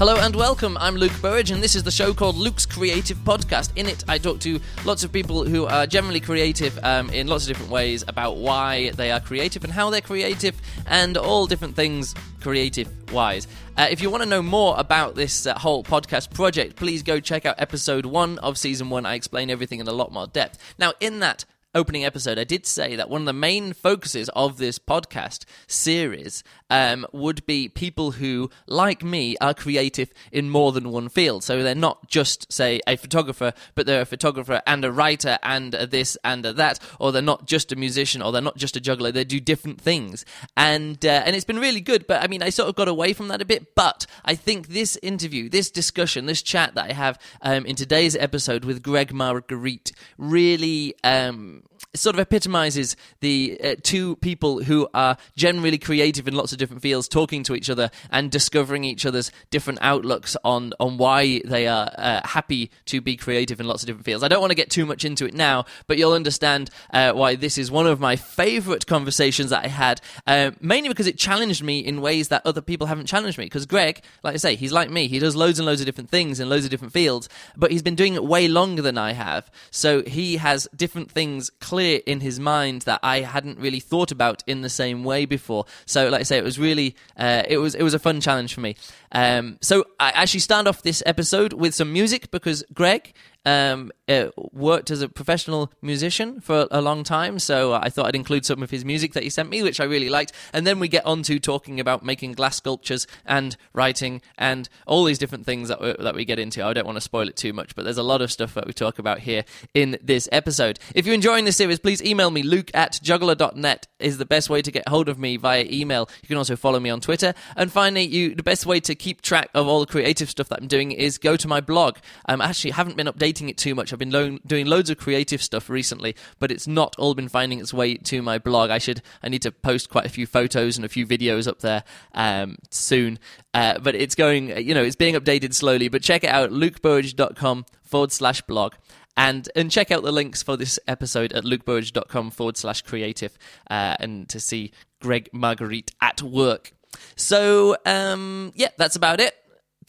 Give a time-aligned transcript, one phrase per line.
[0.00, 0.78] Hello and welcome.
[0.78, 3.76] I'm Luke Burridge, and this is the show called Luke's Creative Podcast.
[3.76, 7.44] In it, I talk to lots of people who are generally creative um, in lots
[7.44, 11.76] of different ways about why they are creative and how they're creative, and all different
[11.76, 13.46] things creative wise.
[13.76, 17.20] Uh, if you want to know more about this uh, whole podcast project, please go
[17.20, 19.04] check out episode one of season one.
[19.04, 20.56] I explain everything in a lot more depth.
[20.78, 21.44] Now, in that
[21.74, 26.42] opening episode, I did say that one of the main focuses of this podcast series
[26.68, 31.44] um, would be people who, like me, are creative in more than one field.
[31.44, 35.74] So they're not just, say, a photographer, but they're a photographer and a writer and
[35.74, 38.76] a this and a that, or they're not just a musician or they're not just
[38.76, 39.12] a juggler.
[39.12, 40.24] They do different things,
[40.56, 42.06] and uh, and it's been really good.
[42.06, 43.74] But I mean, I sort of got away from that a bit.
[43.74, 48.16] But I think this interview, this discussion, this chat that I have um, in today's
[48.16, 50.94] episode with Greg Margarite really.
[51.02, 51.59] Um,
[51.94, 56.82] sort of epitomizes the uh, two people who are generally creative in lots of different
[56.82, 61.66] fields talking to each other and discovering each other's different outlooks on on why they
[61.66, 64.22] are uh, happy to be creative in lots of different fields.
[64.22, 67.34] I don't want to get too much into it now, but you'll understand uh, why
[67.34, 71.62] this is one of my favorite conversations that I had, uh, mainly because it challenged
[71.62, 73.46] me in ways that other people haven't challenged me.
[73.46, 75.08] Because Greg, like I say, he's like me.
[75.08, 77.82] He does loads and loads of different things in loads of different fields, but he's
[77.82, 79.50] been doing it way longer than I have.
[79.72, 84.42] So he has different things clear in his mind that I hadn't really thought about
[84.46, 85.66] in the same way before.
[85.86, 88.54] So, like I say, it was really uh, it was it was a fun challenge
[88.54, 88.76] for me.
[89.12, 93.12] Um, so I actually start off this episode with some music because Greg
[93.44, 98.16] um, uh, worked as a professional musician for a long time, so I thought I'd
[98.16, 100.32] include some of his music that he sent me, which I really liked.
[100.52, 105.04] And then we get on to talking about making glass sculptures and writing and all
[105.04, 106.64] these different things that we, that we get into.
[106.64, 108.66] I don't want to spoil it too much, but there's a lot of stuff that
[108.66, 110.78] we talk about here in this episode.
[110.94, 112.42] If you're enjoying this series, please email me.
[112.42, 116.08] Luke at juggler.net is the best way to get hold of me via email.
[116.22, 117.34] You can also follow me on Twitter.
[117.56, 120.60] And finally, you the best way to keep track of all the creative stuff that
[120.60, 121.98] I'm doing is go to my blog.
[122.26, 123.92] Um, I actually haven't been updating it too much.
[123.92, 127.60] I've been lo- doing loads of creative stuff recently, but it's not all been finding
[127.60, 128.70] its way to my blog.
[128.70, 131.60] I should I need to post quite a few photos and a few videos up
[131.60, 133.18] there um, soon.
[133.54, 135.88] Uh, but it's going, you know, it's being updated slowly.
[135.88, 138.74] But check it out, lukeburridge.com forward slash blog.
[139.16, 143.36] And, and check out the links for this episode at lukeburridge.com forward slash creative
[143.68, 146.72] uh, and to see Greg Margarite at work.
[147.16, 149.34] So, um, yeah, that's about it.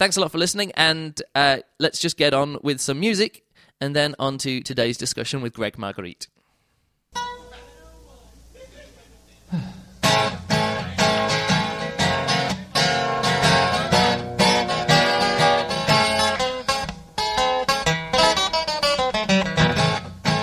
[0.02, 3.44] Thanks a lot for listening, and uh, let's just get on with some music
[3.80, 6.28] and then on to today's discussion with Greg Margarite.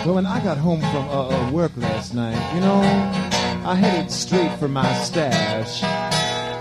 [0.04, 2.80] Well, when I got home from uh, uh, work last night, you know,
[3.68, 5.80] I headed straight for my stash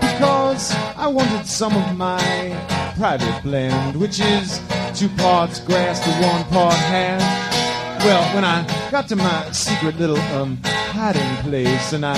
[0.00, 4.60] because I wanted some of my private blend, which is
[4.92, 8.04] two parts grass to one part hash.
[8.04, 12.16] Well, when I got to my secret little um, hiding place and I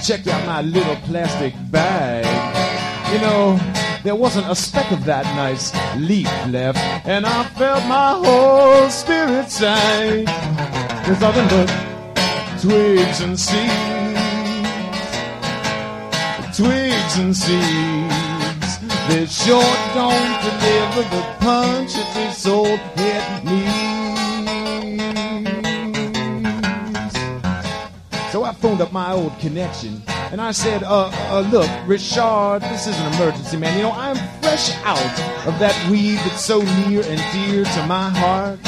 [0.00, 2.26] checked out my little plastic bag,
[3.10, 3.58] you know,
[4.04, 9.50] there wasn't a speck of that nice leaf left, and I felt my whole spirit
[9.50, 10.26] sing.
[11.06, 11.68] There's nothing but
[12.60, 14.20] twigs and seeds,
[16.54, 18.01] twigs and seeds.
[19.12, 19.60] They sure
[19.92, 23.92] don't deliver the punch that this old head needs.
[28.32, 32.86] So I phoned up my old connection and I said, uh, uh, look, Richard, this
[32.86, 33.76] is an emergency, man.
[33.76, 34.96] You know, I'm fresh out
[35.46, 38.58] of that weed that's so near and dear to my heart.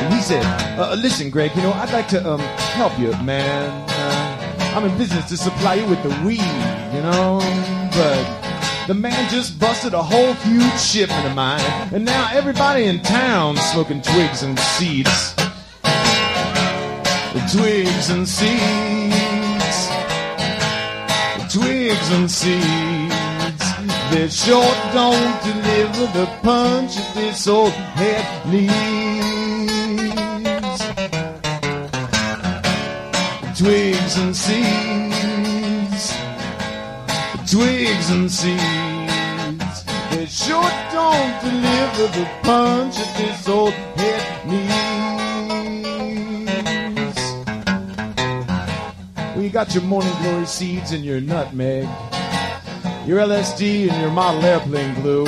[0.00, 0.44] And he said,
[0.78, 3.93] uh, listen, Greg, you know, I'd like to um, help you, man.
[4.74, 6.40] I'm in business to supply you with the weed,
[6.94, 7.38] you know,
[7.92, 11.60] but the man just busted a whole huge shipment of mine,
[11.92, 15.34] and now everybody in town smoking twigs and seeds
[17.50, 19.88] twigs and seeds,
[21.52, 23.64] twigs and seeds.
[24.10, 28.74] They sure don't deliver the punch that this old head needs.
[33.58, 36.12] Twigs and seeds,
[37.50, 39.84] twigs and seeds.
[40.10, 44.76] They sure don't deliver the punch that this old head needs.
[49.34, 51.88] Well, you got your morning glory seeds and your nutmeg,
[53.06, 55.24] your LSD and your model airplane glue.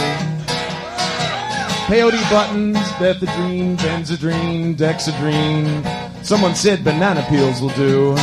[1.87, 5.83] Peyote buttons, methedrine, benzedrine, dexedrine.
[6.23, 8.15] Someone said banana peels will do.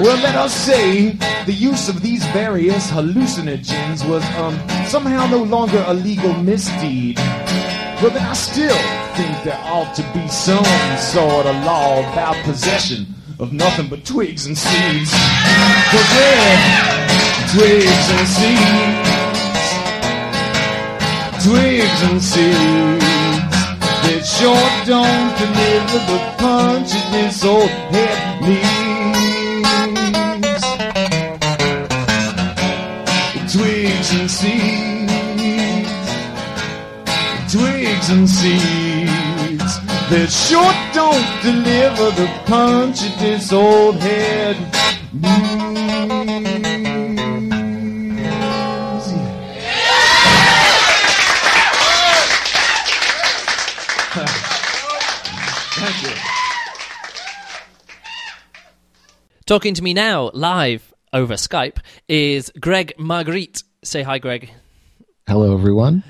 [0.00, 1.10] Well, let us say
[1.46, 4.58] the use of these various hallucinogens was um,
[4.88, 7.16] somehow no longer a legal misdeed.
[8.02, 8.76] Well, then I still
[9.14, 10.64] think there ought to be some
[10.98, 13.06] sort of law about possession
[13.38, 15.12] of nothing but twigs and seeds.
[15.12, 19.10] Cause yeah, twigs and seeds,
[21.46, 23.04] twigs and seeds.
[24.02, 29.13] That sure don't deliver the punch this old head needs.
[34.04, 35.12] Twigs and seeds,
[37.50, 39.80] twigs and seeds
[40.10, 44.58] that sure don't deliver the punch that this old head
[45.10, 45.54] needs.
[59.46, 63.62] Talking to me now, live over Skype, is Greg Margarite.
[63.84, 64.50] Say hi, Greg.
[65.28, 66.02] Hello, everyone.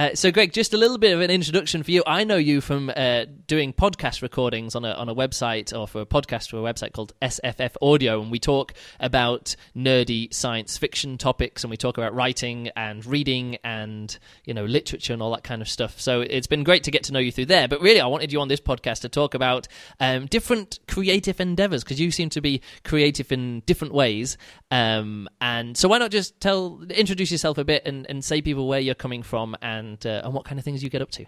[0.00, 2.02] Uh, so, Greg, just a little bit of an introduction for you.
[2.06, 6.00] I know you from uh, doing podcast recordings on a on a website or for
[6.00, 11.18] a podcast for a website called SFF Audio, and we talk about nerdy science fiction
[11.18, 15.44] topics, and we talk about writing and reading and you know literature and all that
[15.44, 16.00] kind of stuff.
[16.00, 17.68] So it's been great to get to know you through there.
[17.68, 19.68] But really, I wanted you on this podcast to talk about
[20.00, 24.38] um, different creative endeavors because you seem to be creative in different ways.
[24.70, 28.66] Um, and so, why not just tell introduce yourself a bit and, and say people
[28.66, 31.24] where you're coming from and uh, and what kind of things you get up to.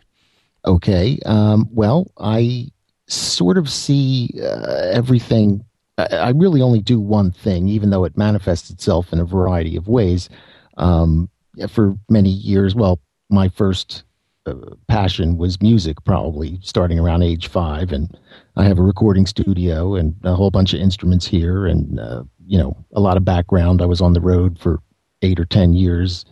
[0.65, 1.19] Okay.
[1.27, 2.69] Um, well, I
[3.09, 5.65] sort of see uh, everything.
[5.99, 9.77] I, I really only do one thing, even though it manifests itself in a variety
[9.77, 10.29] of ways.
[10.77, 11.29] Um,
[11.69, 14.05] for many years, well, my first
[14.47, 14.55] uh,
[14.89, 18.17] passion was music, probably starting around age five, and
[18.57, 22.59] I have a recording studio and a whole bunch of instruments here, and uh, you
[22.59, 23.83] know, a lot of background.
[23.83, 24.81] I was on the road for
[25.23, 26.25] eight or ten years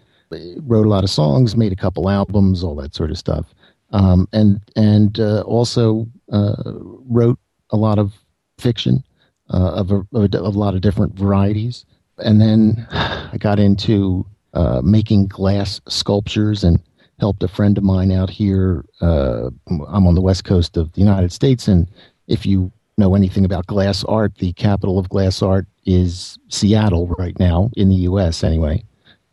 [0.62, 3.47] wrote a lot of songs, made a couple albums, all that sort of stuff,
[3.93, 7.38] um, and and uh, also uh, wrote
[7.71, 8.12] a lot of
[8.59, 9.05] fiction
[9.53, 11.85] uh, of, a, of, a, lot of different varieties.
[12.19, 16.81] And then I got into uh, making glass sculptures and
[17.19, 18.85] helped a friend of mine out here.
[19.00, 21.88] Uh, I'm on the west coast of the United States, and
[22.29, 27.38] if you know anything about glass art, the capital of glass art is Seattle right
[27.38, 28.44] now in the U.S.
[28.44, 28.85] Anyway.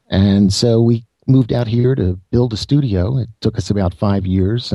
[0.09, 3.17] And so we moved out here to build a studio.
[3.17, 4.69] It took us about five years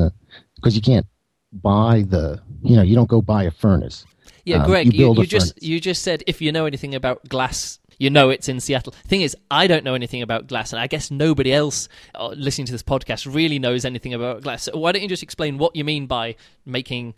[0.55, 1.07] because uh, you can't
[1.51, 4.05] buy the, you know, you don't go buy a furnace.
[4.45, 7.27] Yeah, um, Greg, you, you, you just you just said if you know anything about
[7.29, 8.93] glass, you know it's in Seattle.
[9.07, 12.65] Thing is, I don't know anything about glass, and I guess nobody else uh, listening
[12.65, 14.63] to this podcast really knows anything about glass.
[14.63, 16.35] So why don't you just explain what you mean by
[16.65, 17.13] making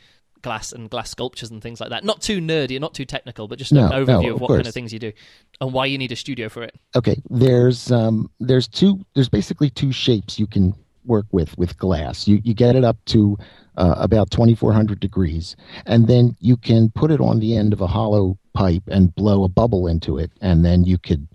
[0.46, 2.06] glass and glass sculptures and things like that.
[2.06, 4.48] Not too nerdy, not too technical, but just no, an overview no, of, of what
[4.48, 4.58] course.
[4.60, 5.12] kind of things you do
[5.60, 6.76] and why you need a studio for it.
[6.96, 12.28] Okay, there's um, there's two there's basically two shapes you can work with with glass.
[12.28, 13.38] You you get it up to
[13.76, 15.56] uh, about 2400 degrees,
[15.88, 19.44] and then you can put it on the end of a hollow pipe and blow
[19.44, 21.28] a bubble into it, and then you could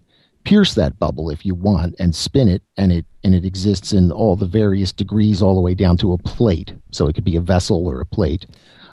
[0.45, 4.11] pierce that bubble if you want and spin it and it and it exists in
[4.11, 7.37] all the various degrees all the way down to a plate so it could be
[7.37, 8.47] a vessel or a plate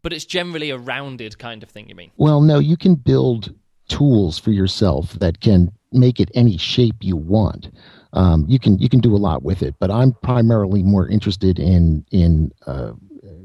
[0.08, 2.12] but it's generally a rounded kind of thing you mean?
[2.16, 3.54] Well no you can build
[3.90, 7.70] tools for yourself that can make it any shape you want.
[8.14, 11.60] Um, you can you can do a lot with it but i'm primarily more interested
[11.60, 12.94] in in uh,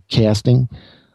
[0.08, 0.68] casting.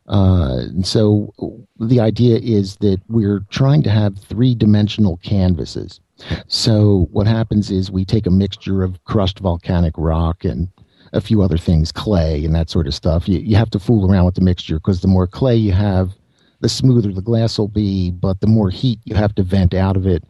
[0.10, 1.34] Uh, so
[1.80, 6.02] the idea is that we're trying to have three dimensional canvases.
[6.48, 10.68] So what happens is we take a mixture of crushed volcanic rock and
[11.14, 13.28] a few other things, clay and that sort of stuff.
[13.28, 16.12] You, you have to fool around with the mixture because the more clay you have,
[16.60, 19.96] the smoother the glass will be, but the more heat you have to vent out
[19.96, 20.24] of it.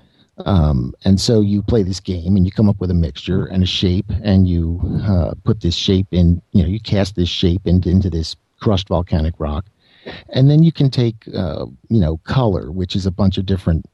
[0.45, 3.63] Um, and so you play this game and you come up with a mixture and
[3.63, 7.65] a shape and you uh, put this shape in, you know, you cast this shape
[7.65, 9.65] into, into this crushed volcanic rock.
[10.29, 13.85] And then you can take, uh, you know, color, which is a bunch of different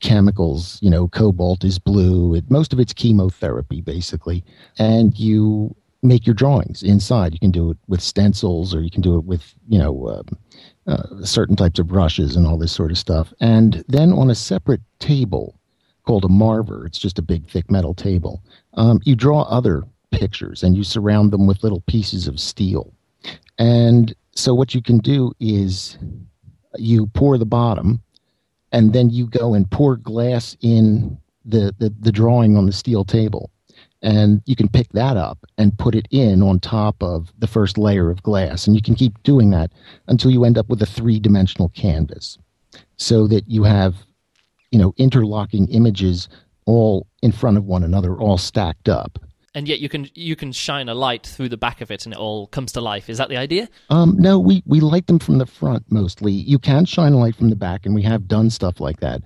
[0.00, 0.78] chemicals.
[0.82, 2.34] You know, cobalt is blue.
[2.34, 4.44] It, most of it's chemotherapy, basically.
[4.78, 7.32] And you make your drawings inside.
[7.32, 10.38] You can do it with stencils, or you can do it with you know um,
[10.86, 13.32] uh, certain types of brushes and all this sort of stuff.
[13.40, 15.58] And then on a separate table
[16.04, 18.42] called a marver, it's just a big thick metal table.
[18.74, 22.92] Um, you draw other pictures and you surround them with little pieces of steel.
[23.58, 25.98] And so what you can do is
[26.76, 28.02] you pour the bottom
[28.72, 33.04] and then you go and pour glass in the, the, the drawing on the steel
[33.04, 33.51] table
[34.02, 37.78] and you can pick that up and put it in on top of the first
[37.78, 39.70] layer of glass and you can keep doing that
[40.08, 42.38] until you end up with a three-dimensional canvas
[42.96, 43.94] so that you have
[44.70, 46.28] you know interlocking images
[46.64, 49.18] all in front of one another, all stacked up.
[49.54, 52.14] And yet you can you can shine a light through the back of it, and
[52.14, 53.10] it all comes to life.
[53.10, 53.68] Is that the idea?
[53.90, 56.32] Um, no, we we light them from the front mostly.
[56.32, 59.22] You can shine a light from the back, and we have done stuff like that.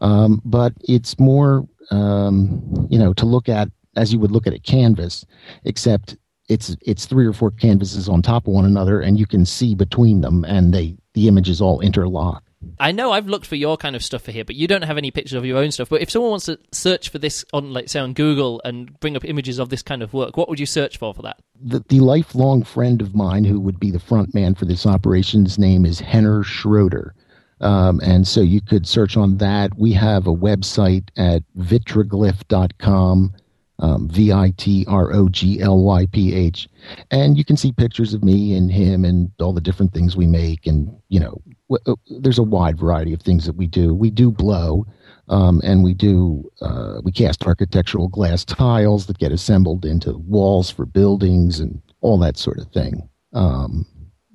[0.00, 4.54] Um, but it's more, um, you know, to look at as you would look at
[4.54, 5.24] a canvas,
[5.64, 6.16] except
[6.48, 9.74] it's it's three or four canvases on top of one another, and you can see
[9.74, 12.42] between them, and they the images all interlock.
[12.78, 14.98] I know I've looked for your kind of stuff for here, but you don't have
[14.98, 15.88] any pictures of your own stuff.
[15.88, 19.16] But if someone wants to search for this on, like, say, on Google and bring
[19.16, 21.40] up images of this kind of work, what would you search for for that?
[21.62, 25.58] The, the lifelong friend of mine who would be the front man for this operation's
[25.58, 27.14] name is Henner Schroeder.
[27.60, 29.76] Um, and so you could search on that.
[29.78, 33.34] We have a website at vitroglyph.com,
[33.80, 36.68] um, V I T R O G L Y P H.
[37.10, 40.26] And you can see pictures of me and him and all the different things we
[40.26, 40.66] make.
[40.66, 43.94] And, you know, w- uh, there's a wide variety of things that we do.
[43.94, 44.86] We do blow.
[45.28, 50.70] Um, and we do uh, we cast architectural glass tiles that get assembled into walls
[50.70, 53.08] for buildings and all that sort of thing.
[53.32, 53.86] Um,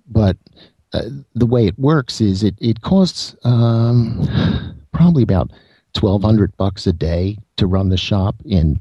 [0.07, 0.37] but
[0.93, 4.25] uh, the way it works is it it costs um,
[4.93, 5.51] probably about
[5.93, 8.79] twelve hundred bucks a day to run the shop in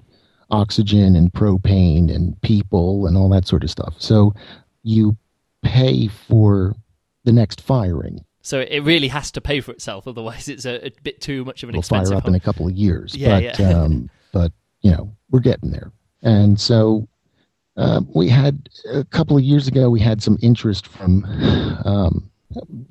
[0.51, 3.95] oxygen and propane and people and all that sort of stuff.
[3.99, 4.35] So
[4.83, 5.17] you
[5.63, 6.75] pay for
[7.25, 8.25] the next firing.
[8.43, 11.63] So it really has to pay for itself, otherwise it's a, a bit too much
[11.63, 12.11] of an We'll expensive.
[12.11, 13.17] fire up in a couple of years.
[13.17, 13.73] Yeah, but yeah.
[13.83, 15.91] um, but you know we're getting there.
[16.23, 17.09] And so
[17.77, 21.25] uh, we had a couple of years ago we had some interest from
[21.85, 22.31] um,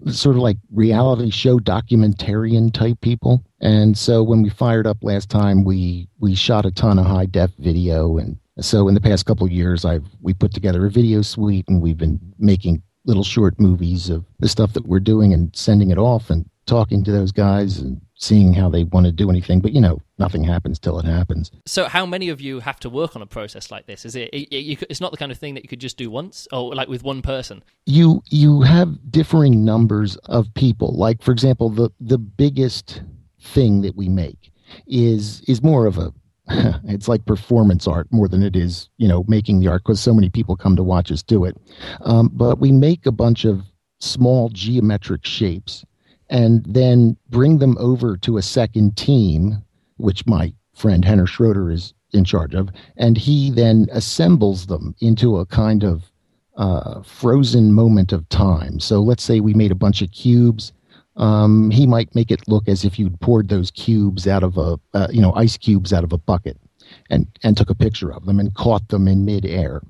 [0.07, 3.43] sort of like reality show documentarian type people.
[3.61, 7.25] And so when we fired up last time, we we shot a ton of high
[7.25, 11.21] def video, and so in the past couple years, I've we put together a video
[11.21, 15.53] suite, and we've been making little short movies of the stuff that we're doing and
[15.55, 19.29] sending it off and talking to those guys and seeing how they want to do
[19.29, 19.59] anything.
[19.59, 21.51] But you know, nothing happens till it happens.
[21.65, 24.05] So how many of you have to work on a process like this?
[24.05, 26.09] Is it, it, you it's not the kind of thing that you could just do
[26.09, 27.63] once, or like with one person?
[27.85, 33.01] you you have differing numbers of people like for example the the biggest
[33.39, 34.51] thing that we make
[34.87, 36.13] is is more of a
[36.85, 40.13] it's like performance art more than it is you know making the art because so
[40.13, 41.57] many people come to watch us do it
[42.01, 43.61] um, but we make a bunch of
[43.99, 45.85] small geometric shapes
[46.29, 49.63] and then bring them over to a second team
[49.97, 55.37] which my friend henner schroeder is in charge of and he then assembles them into
[55.37, 56.11] a kind of
[56.55, 58.79] uh, frozen moment of time.
[58.79, 60.71] So let's say we made a bunch of cubes.
[61.15, 64.79] Um, he might make it look as if you'd poured those cubes out of a,
[64.93, 66.57] uh, you know, ice cubes out of a bucket,
[67.09, 69.81] and and took a picture of them and caught them in midair,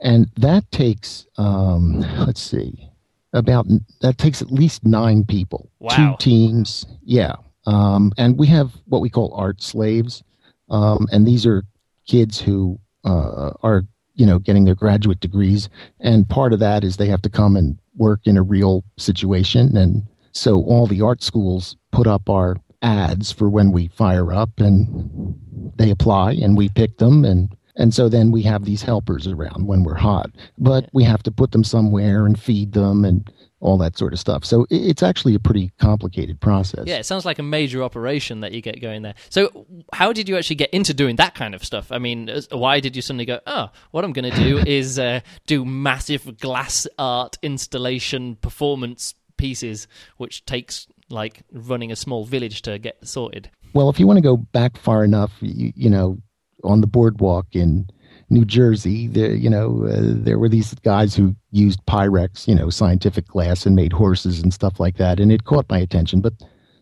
[0.00, 2.88] and that takes, um, let's see,
[3.32, 3.66] about
[4.00, 5.96] that takes at least nine people, Wow.
[5.96, 7.34] two teams, yeah.
[7.66, 10.22] Um, and we have what we call art slaves,
[10.68, 11.64] um, and these are
[12.06, 13.84] kids who uh, are
[14.14, 15.68] you know getting their graduate degrees.
[16.00, 19.76] And part of that is they have to come and work in a real situation.
[19.76, 24.58] And so all the art schools put up our ads for when we fire up
[24.58, 25.34] and
[25.76, 27.24] they apply and we pick them.
[27.24, 31.22] And and so then we have these helpers around when we're hot but we have
[31.22, 35.02] to put them somewhere and feed them and all that sort of stuff so it's
[35.02, 38.80] actually a pretty complicated process Yeah, it sounds like a major operation that you get
[38.80, 39.14] going there.
[39.30, 41.92] So, how did you actually get into doing that kind of stuff?
[41.92, 45.20] I mean, why did you suddenly go, oh, what I'm going to do is uh,
[45.46, 49.86] do massive glass art installation performance pieces,
[50.16, 53.50] which takes like running a small village to get sorted?
[53.74, 56.18] Well, if you want to go back far enough, you, you know,
[56.62, 57.88] on the boardwalk in
[58.30, 62.70] New Jersey, there, you know, uh, there were these guys who used Pyrex, you know,
[62.70, 66.20] scientific glass, and made horses and stuff like that, and it caught my attention.
[66.20, 66.34] But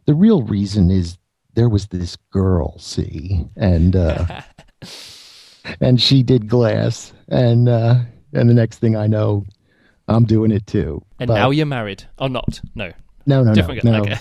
[0.06, 1.18] the real reason is
[1.54, 4.42] there was this girl, see, and uh,
[5.80, 7.96] and she did glass, and uh,
[8.32, 9.44] and the next thing I know,
[10.08, 11.02] I'm doing it too.
[11.18, 12.60] And But- now you're married, or not?
[12.74, 12.92] No,
[13.26, 13.82] no, no, different.
[13.84, 14.00] no, no.
[14.02, 14.18] Okay.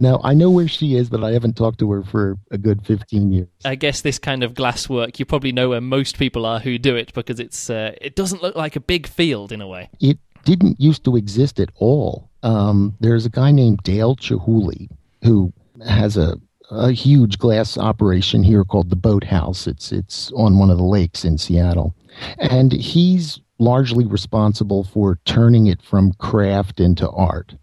[0.00, 2.84] No, I know where she is, but I haven't talked to her for a good
[2.84, 3.48] 15 years.
[3.64, 6.78] I guess this kind of glass work, you probably know where most people are who
[6.78, 9.90] do it because it's uh, it doesn't look like a big field in a way.
[10.00, 12.28] it didn't used to exist at all.
[12.42, 14.90] Um, there's a guy named Dale Chihuly
[15.22, 15.52] who
[15.86, 16.36] has a,
[16.70, 19.66] a huge glass operation here called the Boathouse.
[19.66, 21.94] It's it's on one of the lakes in Seattle,
[22.38, 27.54] and he's largely responsible for turning it from craft into art,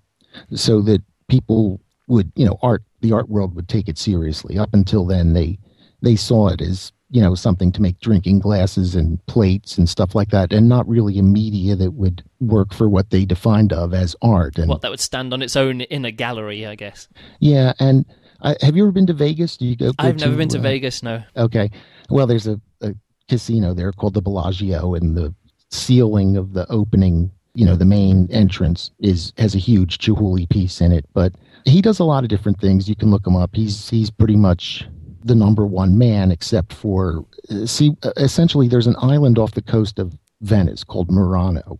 [0.55, 1.79] so that people
[2.11, 4.57] would you know art the art world would take it seriously.
[4.57, 5.57] Up until then, they
[6.01, 10.15] they saw it as you know something to make drinking glasses and plates and stuff
[10.15, 13.93] like that and not really a media that would work for what they defined of
[13.93, 17.07] as art and What that would stand on its own in a gallery, I guess.
[17.39, 18.05] yeah and
[18.43, 19.57] I, have you ever been to Vegas?
[19.57, 19.91] Do you go?
[19.99, 21.03] I've never been to uh, Vegas.
[21.03, 21.21] No.
[21.37, 21.69] Okay.
[22.09, 22.95] Well, there's a, a
[23.29, 25.35] casino there called the Bellagio, and the
[25.69, 30.81] ceiling of the opening, you know, the main entrance is has a huge Chihuly piece
[30.81, 31.05] in it.
[31.13, 31.33] But
[31.65, 32.89] he does a lot of different things.
[32.89, 33.51] You can look him up.
[33.53, 34.87] He's he's pretty much
[35.23, 39.61] the number one man, except for uh, see, uh, essentially, there's an island off the
[39.61, 41.79] coast of Venice called Murano,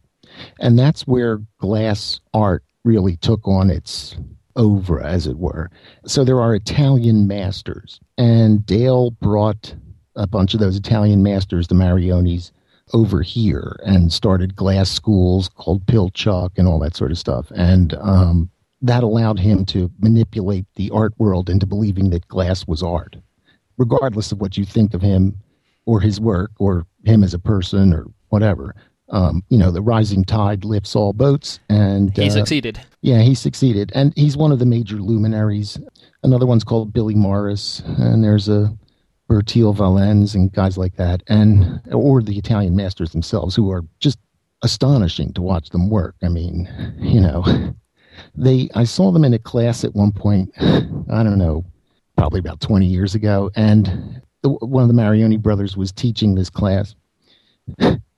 [0.59, 4.15] and that's where glass art really took on its
[4.55, 5.69] over, as it were.
[6.05, 9.73] So there are Italian masters, and Dale brought
[10.15, 12.51] a bunch of those Italian masters, the Marionis,
[12.93, 17.51] over here and started glass schools called Pilchuck and all that sort of stuff.
[17.55, 18.49] And um,
[18.81, 23.15] that allowed him to manipulate the art world into believing that glass was art,
[23.77, 25.35] regardless of what you think of him
[25.85, 28.75] or his work or him as a person or whatever.
[29.09, 32.79] Um, you know, the rising tide lifts all boats, and He uh, succeeded.
[33.01, 35.77] yeah, he succeeded, and he's one of the major luminaries.
[36.23, 38.73] Another one's called Billy Morris, and there's a
[39.31, 44.19] Bertil Vallien and guys like that, and or the Italian masters themselves, who are just
[44.61, 46.15] astonishing to watch them work.
[46.21, 46.67] I mean,
[46.99, 47.45] you know,
[48.35, 48.69] they.
[48.75, 50.51] I saw them in a class at one point.
[50.59, 51.63] I don't know,
[52.17, 56.49] probably about twenty years ago, and the, one of the Marioni brothers was teaching this
[56.49, 56.93] class,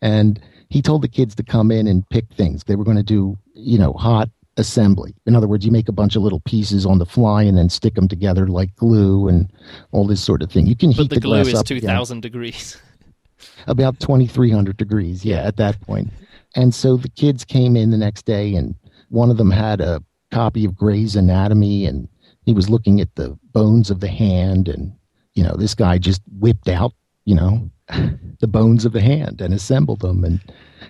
[0.01, 2.63] and he told the kids to come in and pick things.
[2.63, 5.15] They were going to do, you know, hot assembly.
[5.25, 7.69] In other words, you make a bunch of little pieces on the fly and then
[7.69, 9.51] stick them together like glue and
[9.91, 10.67] all this sort of thing.
[10.67, 12.77] You can But heat the the, glue glass is two thousand degrees.
[13.67, 15.47] about 2300 degrees yeah, Yeah.
[15.47, 16.09] at that point
[16.55, 18.73] and so the kids came in the next day and
[19.09, 22.07] one of them had a copy of gray's anatomy and
[22.45, 24.93] he was looking at the bones of the hand and
[25.35, 26.93] you know this guy just whipped out
[27.25, 27.69] you know
[28.39, 30.39] the bones of the hand and assembled them and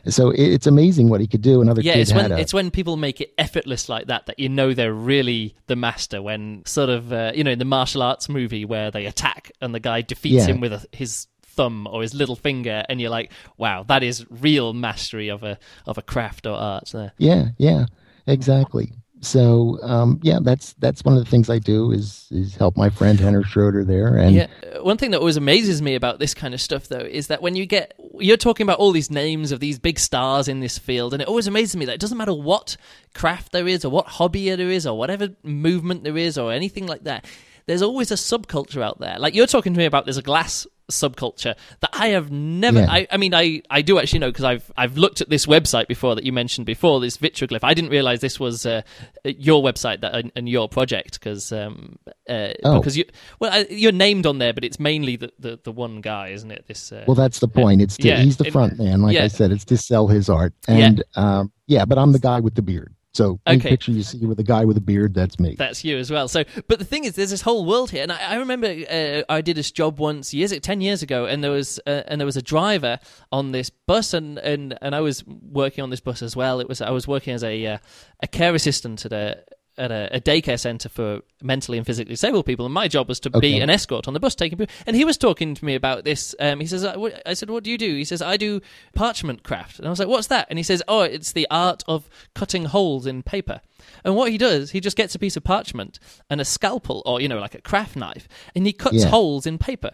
[0.07, 2.53] so it, it's amazing what he could do another Yeah, kid it's when a, it's
[2.53, 6.21] when people make it effortless like that that you know they're really the master.
[6.21, 9.73] When sort of uh, you know in the martial arts movie where they attack and
[9.73, 10.53] the guy defeats Yeah.
[10.53, 14.25] him with a, his thumb or his little finger, and you're like, wow, that is
[14.29, 16.89] real mastery of a of a craft or art.
[16.93, 17.13] There.
[17.17, 17.85] yeah yeah
[18.27, 22.75] exactly so um, yeah that's that's one of the things i do is is help
[22.75, 24.47] my friend henry schroeder there and Yeah,
[24.81, 27.55] one thing that always amazes me about this kind of stuff, though, is that when
[27.55, 31.13] you get you're talking about all these names of these big stars in this field,
[31.13, 32.77] and it always amazes me that it doesn't matter what
[33.13, 36.87] craft there is, or what hobby there is, or whatever movement there is, or anything
[36.87, 37.25] like that.
[37.65, 39.17] There's always a subculture out there.
[39.19, 42.81] Like you're talking to me about, there's a glass subculture that I have never.
[42.81, 42.91] Yeah.
[42.91, 45.87] I, I mean, I, I do actually know because I've I've looked at this website
[45.87, 47.61] before that you mentioned before this Vitroglyph.
[47.63, 48.81] I didn't realize this was uh,
[49.23, 51.97] your website that and, and your project because um,
[52.29, 52.79] uh, Oh.
[52.79, 53.05] because you
[53.39, 56.51] well I, you're named on there, but it's mainly the, the, the one guy, isn't
[56.51, 56.65] it?
[56.67, 57.81] This uh, Well, that's the point.
[57.81, 59.23] It's to, yeah, he's the it- front man, like yeah.
[59.23, 59.51] I said.
[59.51, 62.93] It's to sell his art, and um, yeah, but I'm the guy with the beard.
[63.13, 63.69] So any Okay.
[63.69, 65.55] picture you see with a guy with a beard, that's me.
[65.55, 66.27] that's you as well.
[66.27, 69.21] So, but the thing is, there's this whole world here, and I, I remember uh,
[69.29, 72.25] I did this job once years, ten years ago, and there was uh, and there
[72.25, 72.99] was a driver
[73.31, 76.59] on this bus, and, and and I was working on this bus as well.
[76.59, 77.77] It was I was working as a uh,
[78.23, 79.43] a care assistant at a
[79.77, 83.19] at a, a daycare center for mentally and physically disabled people, and my job was
[83.21, 84.73] to be an escort on the bus taking people.
[84.85, 86.35] And he was talking to me about this.
[86.39, 88.61] Um, he says, I, what- I said, "What do you do?" He says, "I do
[88.93, 91.83] parchment craft." And I was like, "What's that?" And he says, "Oh, it's the art
[91.87, 93.61] of cutting holes in paper."
[94.03, 97.19] And what he does, he just gets a piece of parchment and a scalpel, or
[97.21, 99.07] you know, like a craft knife, and he cuts Yeah.
[99.09, 99.91] holes in paper.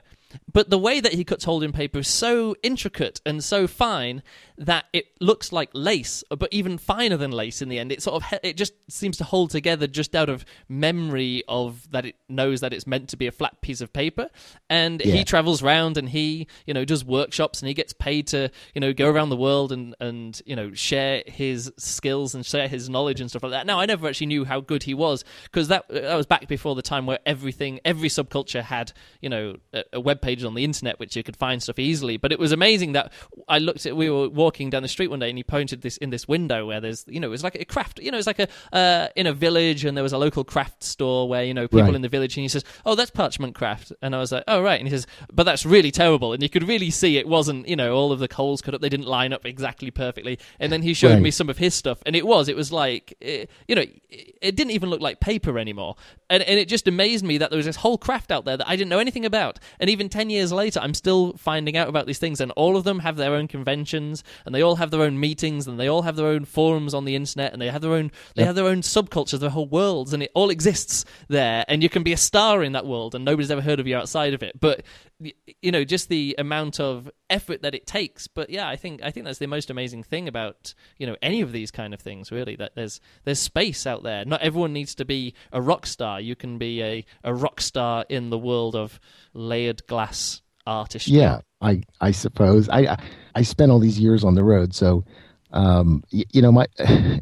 [0.52, 4.24] But the way that he cuts holding paper is so intricate and so fine
[4.58, 7.92] that it looks like lace, but even finer than lace in the end.
[7.92, 12.06] It sort of it just seems to hold together just out of memory of that
[12.06, 14.30] it knows that it's meant to be a flat piece of paper.
[14.70, 18.52] And he travels around and he you know does workshops and he gets paid to
[18.74, 22.68] you know go around the world and and you know share his skills and share
[22.68, 23.66] his knowledge and stuff like that.
[23.66, 26.76] Now I never actually knew how good he was because that that was back before
[26.76, 30.64] the time where everything every subculture had you know a, a web page on the
[30.64, 32.18] internet which you could find stuff easily.
[32.18, 33.12] But it was amazing that
[33.48, 35.98] I looked at we were walking down the street one day and he pointed this
[35.98, 38.28] in this window where there's you know it was like a craft you know it's
[38.28, 41.54] like a uh, in a village and there was a local craft store where you
[41.54, 41.96] know people Right.
[41.96, 43.92] in the village and he says oh that's parchment craft.
[44.02, 44.80] And I was like oh right.
[44.80, 46.34] And he says but that's really terrible.
[46.34, 48.82] And you could really see it wasn't you know all of the coals cut up.
[48.82, 50.40] They didn't line up exactly perfectly.
[50.60, 51.22] And then he showed Right.
[51.22, 54.36] me some of his stuff and it was it was like eh, you know it,
[54.42, 55.96] it didn't even look like paper anymore.
[56.30, 58.68] And, and it just amazed me that there was this whole craft out there that
[58.68, 59.60] I didn't know anything about.
[59.80, 62.84] And even 10 years later I'm still finding out about these things and all of
[62.84, 66.02] them have their own conventions and they all have their own meetings and they all
[66.02, 68.66] have their own forums on the internet and they have their own they have their
[68.68, 72.18] own subcultures their whole worlds and it all exists there and you can be a
[72.18, 74.60] star in that world and nobody's ever heard of you outside of it.
[74.60, 74.84] But
[75.20, 78.28] you know just the amount of effort that it takes.
[78.28, 81.42] But yeah i think i think that's the most amazing thing about you know any
[81.42, 84.26] of these kind of things really that there's there's space out there.
[84.26, 86.22] Not everyone needs to be a rock star.
[86.22, 89.00] You can be a a rock star in the world of
[89.34, 91.14] layered glass artistry.
[91.14, 92.70] Yeah i i suppose.
[92.70, 92.98] I
[93.36, 95.04] i spent all these years on the road so
[95.52, 96.68] um you, you know my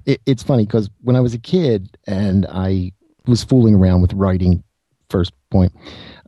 [0.06, 2.92] it, it's funny because when i was a kid and i
[3.26, 4.64] was fooling around with writing
[5.10, 5.74] first point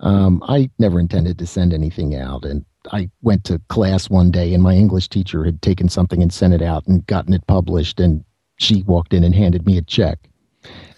[0.02, 2.46] um, I never intended to send anything out.
[2.46, 6.32] And I went to class one day, and my English teacher had taken something and
[6.32, 8.00] sent it out and gotten it published.
[8.00, 8.24] And
[8.58, 10.30] she walked in and handed me a check.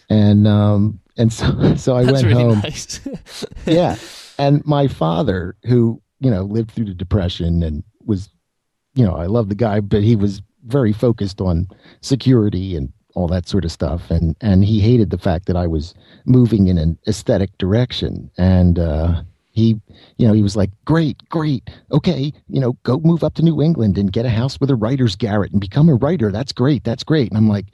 [0.10, 2.60] And um, and so so I That's went really home.
[2.60, 3.00] nice.
[3.65, 3.98] yeah,
[4.38, 8.30] and my father, who you know lived through the depression and was,
[8.94, 11.67] you know, I love the guy, but he was very focused on
[12.02, 14.10] security and all that sort of stuff.
[14.10, 15.93] And and he hated the fact that I was
[16.26, 18.30] moving in an aesthetic direction.
[18.38, 19.82] And uh he
[20.17, 21.69] you know he was like great great.
[21.91, 24.76] Okay you know go move up to New England and get a house with a
[24.76, 26.32] writer's garret and become a writer.
[26.32, 27.30] That's great that's great.
[27.30, 27.67] And I'm like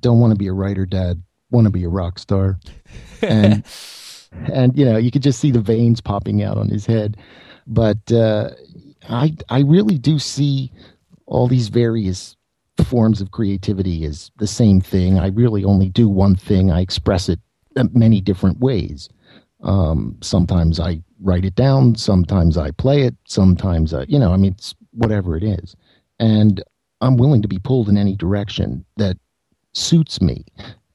[0.00, 1.22] don't want to be a writer dad.
[1.50, 2.58] Want to be a rock star.
[3.22, 3.64] And
[4.52, 7.16] and you know you could just see the veins popping out on his head.
[7.66, 8.50] But uh
[9.08, 10.72] I I really do see
[11.26, 12.36] all these various
[12.84, 15.18] forms of creativity is the same thing.
[15.18, 16.70] I really only do one thing.
[16.70, 17.40] I express it
[17.92, 19.08] many different ways.
[19.62, 21.94] Um, sometimes I write it down.
[21.94, 23.14] Sometimes I play it.
[23.26, 25.76] Sometimes, I, you know, I mean, it's whatever it is.
[26.18, 26.62] And
[27.00, 29.16] I'm willing to be pulled in any direction that
[29.72, 30.44] suits me.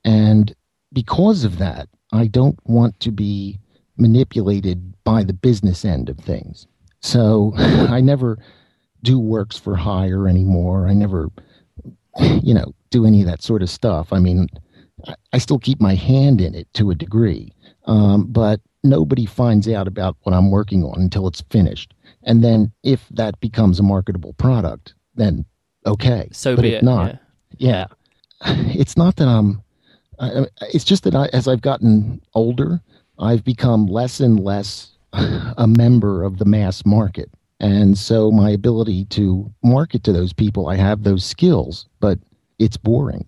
[0.03, 0.53] And
[0.93, 3.59] because of that, I don't want to be
[3.97, 6.67] manipulated by the business end of things.
[7.01, 8.37] So I never
[9.03, 10.87] do works for hire anymore.
[10.87, 11.29] I never
[12.19, 14.11] you know, do any of that sort of stuff.
[14.11, 14.47] I mean,
[15.33, 17.51] I still keep my hand in it to a degree,
[17.85, 21.93] um, but nobody finds out about what I'm working on until it's finished.
[22.23, 25.45] And then if that becomes a marketable product, then
[25.85, 26.29] okay.
[26.31, 26.83] So but be if it.
[26.83, 27.19] not,
[27.57, 27.87] yeah.
[28.45, 29.61] yeah, it's not that I'm.
[30.19, 32.81] I, it's just that I, as I've gotten older,
[33.19, 37.29] I've become less and less a member of the mass market.
[37.59, 42.19] And so my ability to market to those people, I have those skills, but
[42.59, 43.25] it's boring.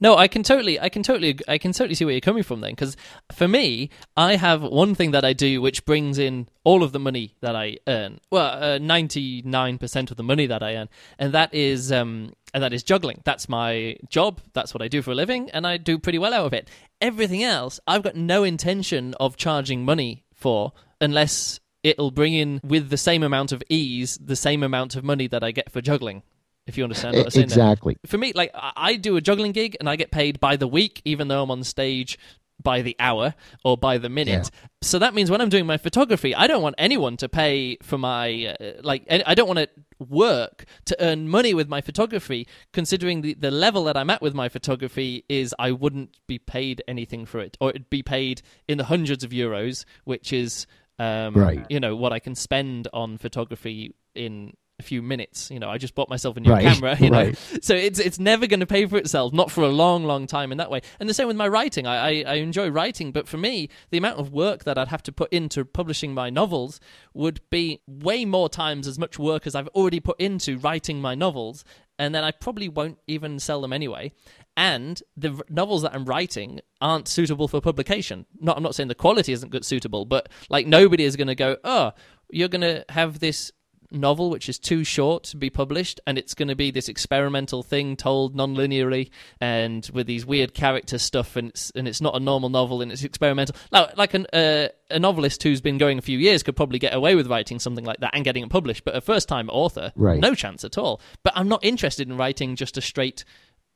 [0.00, 2.60] No, I can totally, I can totally, I can totally see where you're coming from
[2.60, 2.70] then.
[2.70, 2.96] Because
[3.32, 7.00] for me, I have one thing that I do which brings in all of the
[7.00, 8.20] money that I earn.
[8.30, 10.88] Well, ninety nine percent of the money that I earn,
[11.18, 13.22] and that is, um, and that is juggling.
[13.24, 14.40] That's my job.
[14.52, 16.68] That's what I do for a living, and I do pretty well out of it.
[17.00, 22.90] Everything else, I've got no intention of charging money for, unless it'll bring in with
[22.90, 26.22] the same amount of ease the same amount of money that I get for juggling.
[26.66, 27.48] If you understand what I'm saying.
[27.48, 27.56] there.
[27.56, 27.96] Exactly.
[28.04, 30.68] For me, like I I do a juggling gig and I get paid by the
[30.68, 32.18] week, even though I'm on stage
[32.62, 34.50] by the hour or by the minute.
[34.82, 37.98] So that means when I'm doing my photography, I don't want anyone to pay for
[37.98, 39.04] my uh, like.
[39.08, 43.84] I don't want to work to earn money with my photography, considering the the level
[43.84, 47.70] that I'm at with my photography is I wouldn't be paid anything for it, or
[47.70, 50.66] it'd be paid in the hundreds of euros, which is
[50.98, 51.66] um, Right.
[51.68, 55.50] You know what I can spend on photography in a few minutes.
[55.50, 56.96] You know, I just bought myself a new Right, camera.
[56.98, 57.38] You know, right.
[57.62, 60.52] so it's it's never going to pay for itself, not for a long, long time
[60.52, 60.80] in that way.
[61.00, 61.86] And the same with my writing.
[61.86, 65.02] I, I, I enjoy writing, but for me, the amount of work that I'd have
[65.04, 66.78] to put into publishing my novels
[67.12, 71.14] would be way more times as much work as I've already put into writing my
[71.14, 71.64] novels.
[72.00, 74.12] And then I probably won't even sell them anyway.
[74.58, 78.26] And the novels that I'm writing aren't suitable for publication.
[78.40, 81.36] Not, I'm not saying the quality isn't good suitable, but like nobody is going to
[81.36, 81.92] go, oh,
[82.28, 83.52] you're going to have this
[83.90, 87.62] novel which is too short to be published and it's going to be this experimental
[87.62, 89.08] thing told non-linearly
[89.40, 92.92] and with these weird character stuff and it's, and it's not a normal novel and
[92.92, 96.54] it's experimental like, like an, uh, a novelist who's been going a few years could
[96.54, 99.48] probably get away with writing something like that and getting it published but a first-time
[99.48, 100.20] author Right.
[100.20, 103.24] no chance at all but i'm not interested in writing just a straight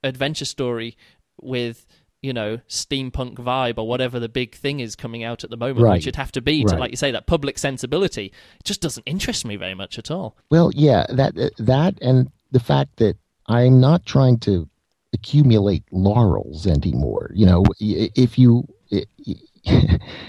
[0.05, 0.97] adventure story
[1.41, 1.87] with
[2.23, 5.81] you know steampunk vibe or whatever the big thing is coming out at the moment
[5.81, 5.95] Right.
[5.95, 6.81] which it'd have to be to Right.
[6.81, 10.37] like you say that public sensibility it just doesn't interest me very much at all
[10.51, 13.17] Well, yeah, that uh, that and the fact that
[13.49, 14.69] I'm not trying to
[15.13, 17.31] accumulate laurels anymore.
[17.35, 18.67] You know, if you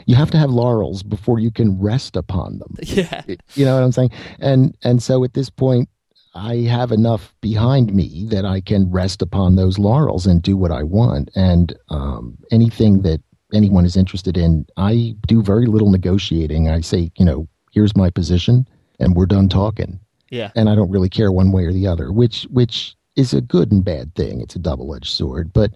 [0.06, 2.76] you have to have laurels before you can rest upon them.
[2.84, 3.24] yeah
[3.56, 4.12] You know what I'm saying?
[4.40, 5.90] And and so at this point
[6.36, 10.72] I have enough behind me that I can rest upon those laurels and do what
[10.72, 11.30] I want.
[11.36, 13.22] And um, anything that
[13.54, 16.69] anyone is interested in, I do very little negotiating.
[16.69, 18.67] I say, you know, here's my position,
[19.00, 20.00] and we're done talking.
[20.32, 23.41] yeah And I don't really care one way or the other, which which is a
[23.41, 24.41] good and bad thing.
[24.41, 25.72] It's a double edged sword, but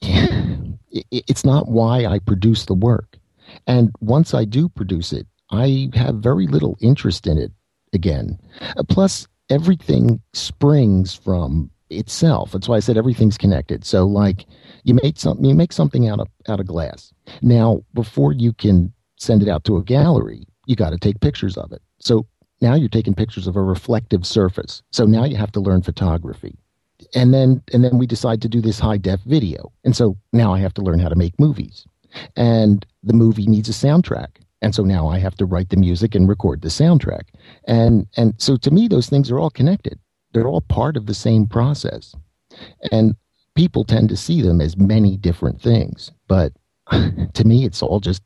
[0.00, 3.18] it's not why I produce the work.
[3.66, 7.52] And once I do produce it, I have very little interest in it
[7.92, 8.38] again.
[8.76, 12.52] Uh, plus, everything springs from itself.
[12.52, 13.84] That's why I said everything's connected.
[13.84, 14.46] So, like,
[14.84, 17.12] you make something, you make something out of out of glass.
[17.42, 21.56] Now, before you can send it out to a gallery, you got to take pictures
[21.56, 21.82] of it.
[22.00, 22.26] So
[22.60, 24.82] now you're taking pictures of a reflective surface.
[24.90, 26.58] So now you have to learn photography.
[27.14, 29.72] And then and then we decide to do this high def video.
[29.84, 31.86] And so now I have to learn how to make movies.
[32.36, 34.41] And the movie needs a soundtrack.
[34.62, 37.24] And so now I have to write the music and record the soundtrack.
[37.66, 39.98] And and so to me those things are all connected.
[40.32, 42.14] They're all part of the same process.
[42.90, 43.16] And
[43.54, 46.12] people tend to see them as many different things.
[46.28, 46.52] But
[46.90, 48.22] to me it's all just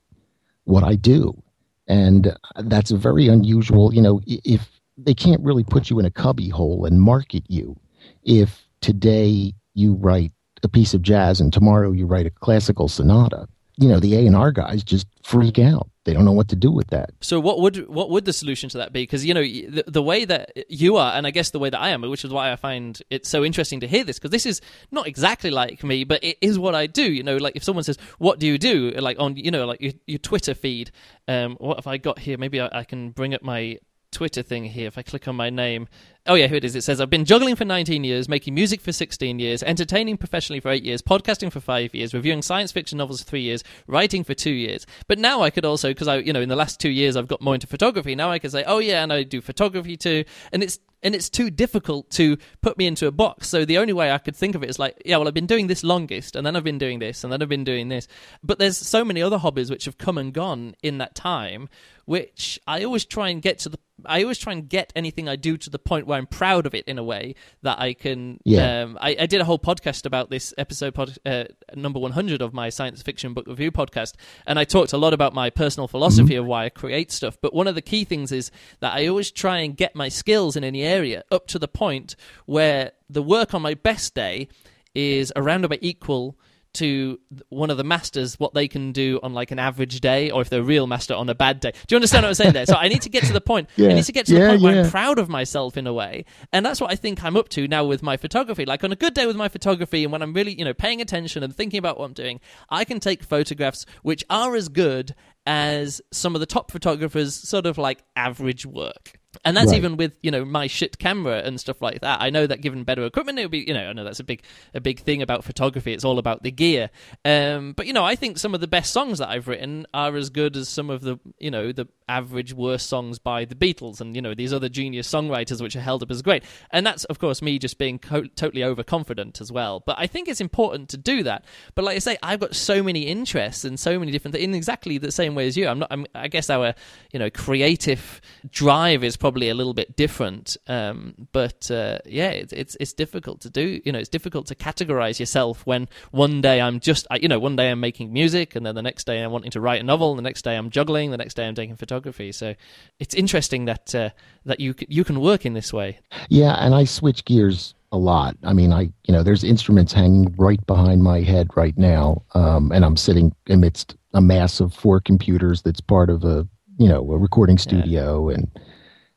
[0.65, 1.43] what I do
[1.89, 3.95] and that's very unusual.
[3.95, 7.77] You know, if they can't really put you in a cubby hole and market you,
[8.25, 13.47] if today you write a piece of jazz and tomorrow you write a classical sonata,
[13.79, 15.89] you know, the A and R guys just freak out.
[16.05, 17.11] They don't know what to do with that.
[17.21, 19.03] So what would what would the solution to that be?
[19.03, 21.81] Because you know the, the, way that you are, and I guess the way that
[21.81, 24.47] I am, which is why I find it so interesting to hear this, because this
[24.47, 24.61] is
[24.91, 27.13] not exactly like me, but it is what I do.
[27.13, 29.81] You know, like if someone says, "What do you do?" like on you know like
[29.81, 30.93] your, your Twitter feed,
[31.27, 32.39] um, what have I got here?
[32.39, 33.79] Maybe I, I can bring up my
[34.13, 34.87] Twitter thing here.
[34.87, 35.89] If I click on my name,
[36.27, 36.75] oh yeah, here it is.
[36.75, 40.61] It says I've been juggling for 19 years, making music for 16 years, entertaining professionally
[40.61, 44.25] for eight years, podcasting for five years, reviewing science fiction novels for three years, writing
[44.25, 44.87] for two years.
[45.09, 47.29] But now I could also, because I, you know, in the last two years I've
[47.29, 48.15] got more into photography.
[48.15, 51.31] Now I could say, oh yeah, and I do photography too, and it's and it's
[51.31, 53.49] too difficult to put me into a box.
[53.49, 55.47] So the only way I could think of it is like, yeah, well, I've been
[55.47, 58.09] doing this longest, and then I've been doing this, and then I've been doing this.
[58.43, 61.69] But there's so many other hobbies which have come and gone in that time,
[62.07, 65.37] which I always try and get to the I always try and get anything I
[65.37, 68.41] do to the point where I'm proud of it in a way that I can.
[68.45, 68.83] Yeah.
[68.83, 72.53] Um, I, I, did a whole podcast about this episode, pod, uh, number 100 of
[72.53, 74.15] my science fiction book review podcast,
[74.47, 76.43] and I talked a lot about my personal philosophy mm-hmm.
[76.43, 77.39] of why I create stuff.
[77.41, 78.51] But one of the key things is
[78.81, 82.17] that I always try and get my skills in any area up to the point
[82.47, 84.49] where the work on my best day
[84.95, 86.39] is around about equal
[86.77, 90.43] to one of the masters what they can do on like an average day or
[90.43, 91.73] if they're a real master on a bad day.
[91.73, 92.67] Do you understand what I'm saying there?
[92.67, 93.69] So I need to get to the point.
[93.77, 93.91] yeah.
[93.91, 95.93] I need to get to yeah, the point where I'm proud of myself in a
[95.93, 96.25] way.
[96.53, 98.65] And that's what I think I'm up to now with my photography.
[98.65, 101.01] Like on a good day with my photography and when I'm really, you know, paying
[101.01, 105.15] attention and thinking about what I'm doing, I can take photographs which are as good
[105.47, 109.77] as some of the top photographers sort of like average work and that's right.
[109.77, 112.21] even with you know my shit camera and stuff like that.
[112.21, 114.25] I know that given better equipment, it would be you know I know that's a
[114.25, 114.43] big
[114.75, 115.93] a big thing about photography.
[115.93, 116.91] It's all about the gear.
[117.25, 120.17] Um, but you know I think some of the best songs that I've written are
[120.17, 124.01] as good as some of the you know the average worst songs by the Beatles
[124.01, 126.45] and you know these other genius songwriters which are held up as great.
[126.71, 129.83] And that's of course me just being co- totally overconfident as well.
[129.85, 131.45] But I think it's important to do that.
[131.75, 134.55] But like I say, I've got so many interests and so many different things in
[134.55, 135.69] exactly the same way as you.
[135.69, 135.89] I'm not.
[135.91, 136.75] I'm, I guess our
[137.13, 140.57] you know creative drive is probably a little bit different.
[140.69, 143.81] Um, but uh, yeah, it's, it's it's difficult to do.
[143.85, 147.57] You know, it's difficult to categorize yourself when one day I'm just you know one
[147.57, 150.11] day I'm making music and then the next day I'm wanting to write a novel,
[150.11, 152.33] and the next day I'm juggling, the next day I'm taking photography photography.
[152.33, 152.55] So
[152.99, 154.11] it's interesting that uh,
[154.45, 155.99] that you you can work in this way.
[156.29, 158.37] Yeah, and I switch gears a lot.
[158.43, 162.73] I mean, I you know, there's instruments hanging right behind my head right now, um,
[162.73, 166.47] and I'm sitting amidst a mass of four computers that's part of a
[166.79, 168.37] you know a recording studio, yeah.
[168.37, 168.51] and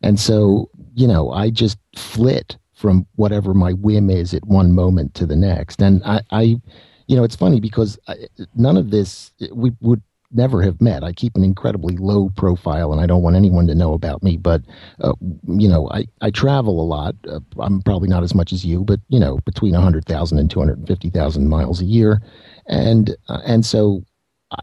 [0.01, 5.13] and so you know, I just flit from whatever my whim is at one moment
[5.15, 6.21] to the next, and I.
[6.31, 6.61] I
[7.07, 11.03] you know, it's funny because I, none of this we would never have met.
[11.03, 14.37] I keep an incredibly low profile, and I don't want anyone to know about me.
[14.37, 14.61] But
[15.01, 15.13] uh,
[15.47, 17.15] you know, I I travel a lot.
[17.27, 21.49] Uh, I'm probably not as much as you, but you know, between 100,000 and 250,000
[21.49, 22.21] miles a year,
[22.67, 24.03] and uh, and so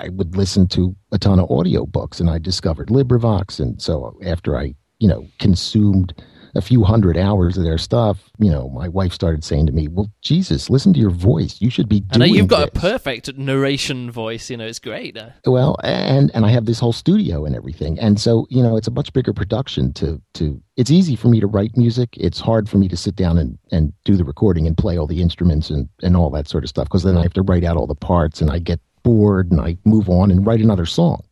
[0.01, 4.57] I would listen to a ton of audiobooks, and I discovered LibriVox, and so after
[4.57, 6.15] I you know consumed
[6.57, 9.89] a few hundred hours of their stuff, you know, my wife started saying to me,
[9.89, 11.61] "Well, Jesus, listen to your voice.
[11.61, 12.83] You should be doing." I know you've got this.
[12.83, 14.51] a perfect narration voice.
[14.51, 15.19] You know, it's great.
[15.45, 18.89] Well, and and I have this whole studio and everything, and so you know, it's
[18.89, 19.93] a much bigger production.
[19.95, 22.17] To to it's easy for me to write music.
[22.17, 25.07] It's hard for me to sit down and and do the recording and play all
[25.07, 27.65] the instruments and and all that sort of stuff because then I have to write
[27.65, 30.87] out all the parts and I get bored and I move on and write another
[30.87, 31.23] song.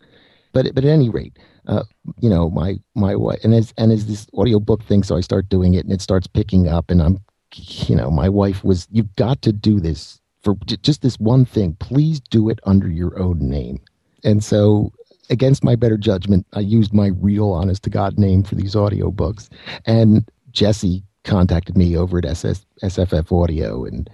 [0.55, 1.83] But but at any rate, uh,
[2.21, 5.51] you know, my my wife and as and as this audiobook thing, so I start
[5.51, 7.19] doing it and it starts picking up, and I'm,
[7.55, 11.77] you know, my wife was, you've got to do this for just this one thing.
[11.81, 13.81] Please do it under your own name.
[14.23, 14.93] And so,
[15.29, 19.49] against my better judgment, I used my real, honest to God name for these audiobooks.
[19.87, 24.09] And Jesse contacted me over at SS, SFF Audio, and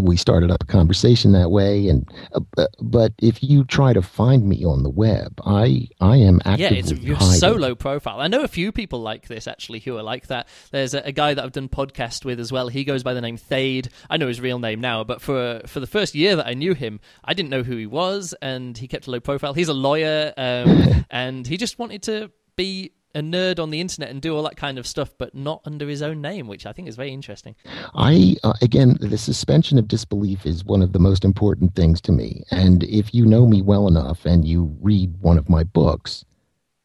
[0.00, 1.88] we started up a conversation that way.
[1.88, 6.40] And uh, but if you try to find me on the web, I I am
[6.44, 7.40] actively yeah, it's you're hiding.
[7.40, 8.20] so profile.
[8.20, 10.48] I know a few people like this actually who are like that.
[10.70, 12.68] There's a, a, guy that I've done podcast with as well.
[12.68, 13.88] He goes by the name Thade.
[14.08, 16.74] I know his real name now, but for for the first year that I knew
[16.74, 19.54] him, I didn't know who he was, and he kept a low profile.
[19.54, 24.10] He's a lawyer, um, and he just wanted to be a nerd on the internet
[24.10, 26.72] and do all that kind of stuff, but not under his own name, which I
[26.72, 27.54] think is very interesting.
[27.94, 32.12] I uh, again, the suspension of disbelief is one of the most important things to
[32.12, 32.44] me.
[32.50, 36.24] And if you know me well enough and you read one of my books,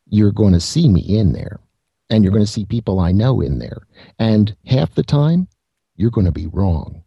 [0.10, 1.60] you're going to see me in there,
[2.10, 3.88] and you're going to see people I know in there.
[4.20, 5.48] And half the time,
[5.96, 7.04] you're going to be wrong,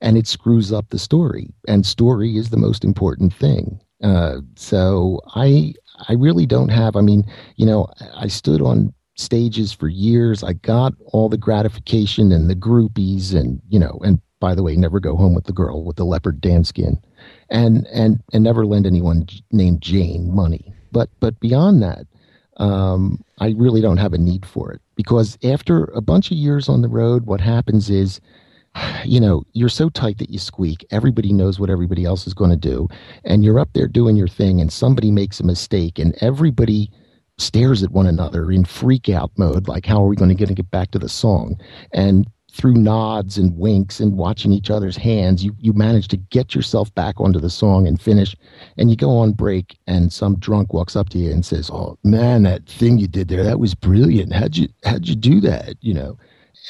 [0.00, 1.52] and it screws up the story.
[1.68, 3.80] And story is the most important thing.
[4.02, 5.74] Uh, so I
[6.08, 6.96] I really don't have.
[6.96, 7.24] I mean,
[7.56, 10.42] you know, I stood on stages for years.
[10.42, 14.76] I got all the gratification and the groupies, and you know, and by the way,
[14.76, 17.00] never go home with the girl with the leopard Dan skin,
[17.50, 20.72] and and and never lend anyone named Jane money.
[20.92, 22.06] But but beyond that,
[22.56, 26.68] um, I really don't have a need for it because after a bunch of years
[26.68, 28.20] on the road, what happens is
[29.04, 30.84] you know, you're so tight that you squeak.
[30.90, 32.88] Everybody knows what everybody else is going to do.
[33.24, 36.90] And you're up there doing your thing, and somebody makes a mistake, and everybody
[37.38, 40.70] stares at one another in freak out mode like, how are we going to get,
[40.70, 41.60] back to the song?
[41.92, 46.54] And through nods and winks and watching each other's hands, you, you manage to get
[46.54, 48.36] yourself back onto the song and finish.
[48.76, 51.98] And you go on break, and some drunk walks up to you and says, "Oh
[52.04, 54.32] man, that thing you did there, that was brilliant.
[54.32, 56.18] How'd you how'd you do that?" You know,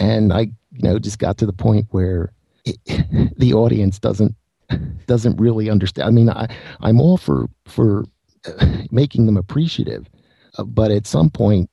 [0.01, 2.33] and I you know just got to the point where
[2.65, 2.79] it,
[3.39, 4.35] the audience doesn't
[5.07, 6.09] doesn't really understand.
[6.09, 6.49] I mean, I
[6.81, 8.05] I'm all for for
[8.91, 10.09] making them appreciative,
[10.59, 11.71] uh, but at some point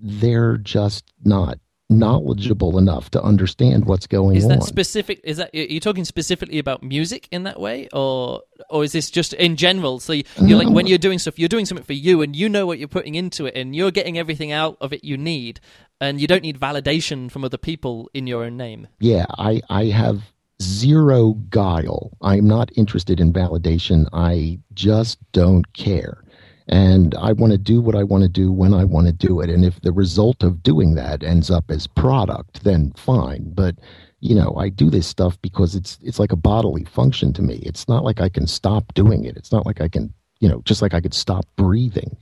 [0.00, 1.58] they're just not
[1.90, 4.36] knowledgeable enough to understand what's going on.
[4.36, 5.20] Is that specific?
[5.24, 9.32] Is that you're talking specifically about music in that way, or or is this just
[9.34, 9.98] in general?
[9.98, 10.58] So you're no.
[10.58, 12.88] like when you're doing stuff, you're doing something for you, and you know what you're
[12.88, 15.60] putting into it, and you're getting everything out of it you need,
[16.00, 18.88] and you don't need validation from other people in your own name.
[19.00, 20.22] Yeah, I I have
[20.60, 22.12] zero guile.
[22.20, 24.08] I'm not interested in validation.
[24.12, 26.22] I just don't care
[26.68, 29.40] and I want to do what I want to do when I want to do
[29.40, 29.48] it.
[29.48, 33.50] And if the result of doing that ends up as product, then fine.
[33.54, 33.76] But
[34.20, 37.56] you know, I do this stuff because it's it's like a bodily function to me.
[37.64, 39.36] It's not like I can stop doing it.
[39.36, 42.16] It's not like I can, you know, just like I could stop breathing.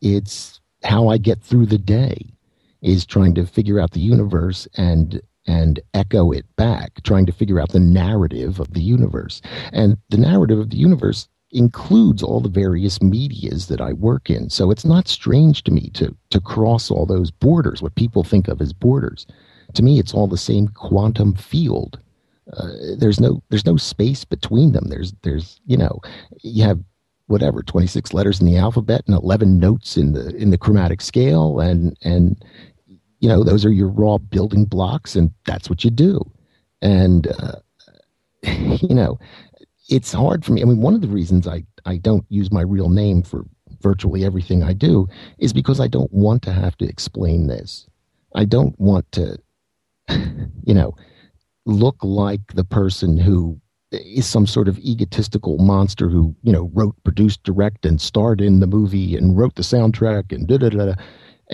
[0.00, 2.33] It's how I get through the day
[2.84, 7.60] is trying to figure out the universe and and echo it back, trying to figure
[7.60, 9.42] out the narrative of the universe.
[9.72, 14.48] And the narrative of the universe includes all the various medias that I work in.
[14.48, 18.48] So it's not strange to me to to cross all those borders, what people think
[18.48, 19.26] of as borders.
[19.74, 21.98] To me, it's all the same quantum field.
[22.52, 22.68] Uh,
[22.98, 24.88] there's no there's no space between them.
[24.88, 26.00] There's there's you know
[26.42, 26.80] you have
[27.26, 31.60] whatever 26 letters in the alphabet and 11 notes in the in the chromatic scale
[31.60, 32.44] and and
[33.24, 36.20] you know those are your raw building blocks and that's what you do
[36.82, 37.56] and uh,
[38.42, 39.18] you know
[39.88, 40.62] it's hard for me.
[40.62, 43.44] I mean, one of the reasons I, I don't use my real name for
[43.80, 45.08] virtually everything I do
[45.38, 47.86] is because I don't want to have to explain this.
[48.34, 49.36] I don't want to,
[50.08, 50.94] you know,
[51.66, 53.60] look like the person who
[53.92, 58.60] is some sort of egotistical monster who, you know, wrote, produced, directed, and starred in
[58.60, 60.94] the movie and wrote the soundtrack and da da da.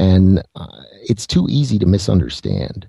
[0.00, 2.88] And uh, it's too easy to misunderstand.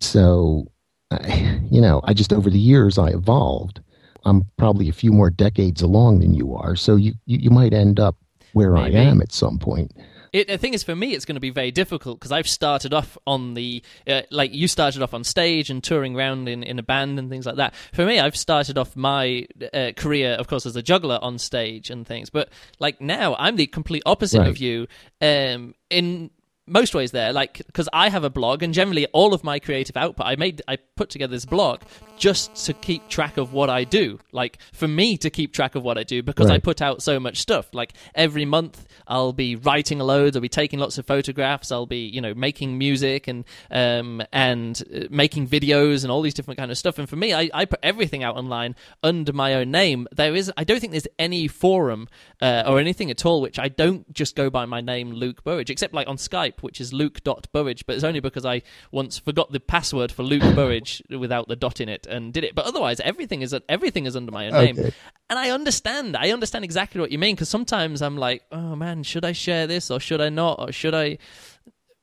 [0.00, 0.70] So,
[1.10, 3.80] I, you know, I just over the years I evolved
[4.24, 7.72] I'm probably a few more decades along than you are, so you you, you might
[7.72, 8.16] end up
[8.52, 8.96] where Maybe.
[8.96, 9.92] I am at some point.
[10.32, 12.92] It, the thing is, for me, it's going to be very difficult because I've started
[12.92, 16.78] off on the uh, like you started off on stage and touring around in, in
[16.78, 17.74] a band and things like that.
[17.92, 21.90] For me, I've started off my uh, career, of course, as a juggler on stage
[21.90, 22.30] and things.
[22.30, 24.48] But like now, I'm the complete opposite right.
[24.48, 24.86] of you.
[25.20, 26.30] Um, in
[26.66, 29.96] most ways there like because i have a blog and generally all of my creative
[29.96, 31.80] output i made i put together this blog
[32.18, 34.18] just to keep track of what i do.
[34.32, 36.56] Like for me to keep track of what i do because right.
[36.56, 37.72] i put out so much stuff.
[37.72, 41.86] Like every month i'll be writing a load i'll be taking lots of photographs i'll
[41.86, 46.58] be you know making music and um and uh, making videos and all these different
[46.58, 46.98] kind of stuff.
[46.98, 50.08] And for me i, I put everything out online under my own name.
[50.12, 52.08] There is i don't think there's any forum
[52.42, 55.70] uh, or anything at all which i don't just go by my name luke burridge
[55.70, 59.60] except like on skype which is luke.burridge, but it's only because I once forgot the
[59.60, 62.54] password for Luke Burridge without the dot in it and did it.
[62.54, 64.72] But otherwise, everything is everything is under my own okay.
[64.72, 64.92] name.
[65.30, 66.16] And I understand.
[66.16, 69.66] I understand exactly what you mean because sometimes I'm like, oh man, should I share
[69.66, 71.18] this or should I not or should I?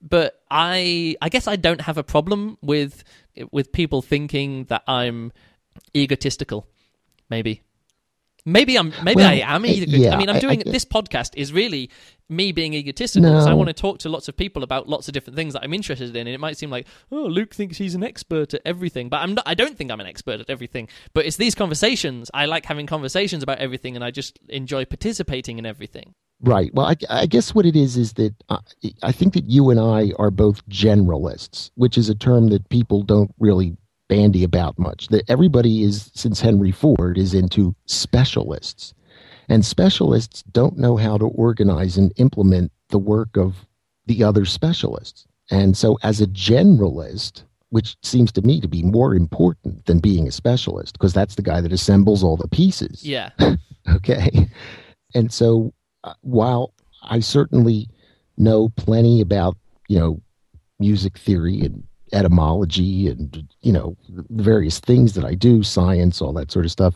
[0.07, 3.03] but I I guess I don't have a problem with
[3.51, 5.31] with people thinking that I'm
[5.95, 6.67] egotistical.
[7.29, 7.63] Maybe.
[8.45, 8.93] Maybe I'm.
[9.03, 9.99] Maybe Well, I am egotistical.
[9.99, 11.89] yeah, I mean, I'm doing I- this podcast is really
[12.29, 15.13] me being egotistical because I want to talk to lots of people about lots of
[15.13, 17.95] different things that I'm interested in, and it might seem like, oh, Luke thinks he's
[17.95, 19.45] an expert at everything, but I'm not.
[19.47, 20.89] I don't think I'm an expert at everything.
[21.13, 22.29] But it's these conversations.
[22.33, 26.13] I like having conversations about everything, and I just enjoy participating in everything.
[26.41, 26.71] Right.
[26.73, 28.59] Well, I, I guess what it is is that uh,
[29.01, 33.03] I think that you and I are both generalists, which is a term that people
[33.03, 33.77] don't really
[34.07, 35.07] bandy about much.
[35.07, 38.93] That everybody is, since Henry Ford, is into specialists,
[39.49, 43.65] and specialists don't know how to organize and implement the work of
[44.05, 45.25] the other specialists.
[45.51, 50.27] And so, as a generalist, which seems to me to be more important than being
[50.27, 53.03] a specialist, because that's the guy that assembles all the pieces.
[53.03, 53.31] Yeah.
[53.87, 54.49] Okay.
[55.13, 57.89] And so uh, while I certainly
[58.37, 60.21] know plenty about, you know,
[60.79, 61.83] music theory and
[62.13, 66.71] etymology and, you know, the various things that I do, science, all that sort of
[66.71, 66.95] stuff,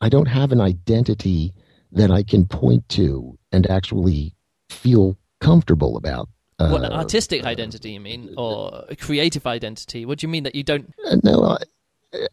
[0.00, 1.52] I don't have an identity
[1.92, 4.34] that I can point to and actually
[4.70, 6.28] feel comfortable about.
[6.58, 10.06] Uh, What an artistic identity you mean, or a creative identity?
[10.06, 10.92] What do you mean that you don't?
[11.06, 11.58] uh, no, uh,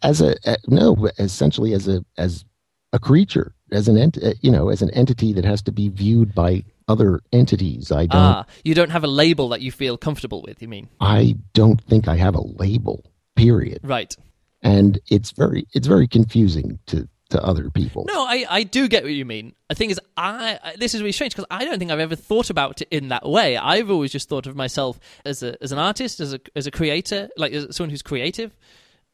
[0.02, 2.46] as a uh, no, essentially as a as
[2.94, 6.34] a creature, as an ent- you know, as an entity that has to be viewed
[6.34, 7.92] by other entities.
[7.92, 8.22] I don't.
[8.22, 10.62] Ah, you don't have a label that you feel comfortable with.
[10.62, 13.04] You mean I don't think I have a label.
[13.36, 13.80] Period.
[13.84, 14.16] right?
[14.62, 18.06] And it's very it's very confusing to to other people.
[18.08, 19.56] No, I, I do get what you mean.
[19.70, 22.16] The thing is, I, I this is really strange because I don't think I've ever
[22.16, 23.58] thought about it in that way.
[23.58, 26.72] I've always just thought of myself as a as an artist, as a as a
[26.72, 28.56] creator, like as someone who's creative.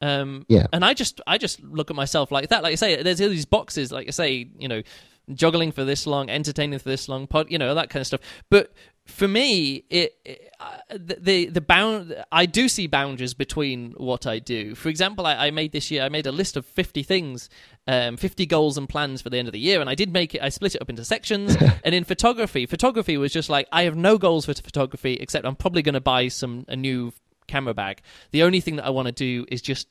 [0.00, 0.66] Um, Yeah.
[0.72, 2.62] and I just I just look at myself like that.
[2.62, 3.92] Like I say, there's all these boxes.
[3.92, 4.82] Like I say, you know,
[5.34, 8.20] juggling for this long, entertaining for this long, pod, you know, that kind of stuff.
[8.50, 8.72] But
[9.06, 12.14] for me, it, it uh, the the the bound.
[12.30, 14.74] I do see boundaries between what I do.
[14.74, 16.02] For example, I, I made this year.
[16.02, 17.48] I made a list of fifty things,
[17.88, 20.34] um, fifty goals and plans for the end of the year, and I did make
[20.34, 20.42] it.
[20.42, 21.56] I split it up into sections.
[21.84, 25.56] and in photography, photography was just like I have no goals for photography except I'm
[25.56, 27.12] probably going to buy some a new
[27.50, 27.96] camera bag.
[28.30, 29.86] The only thing that I want to do is just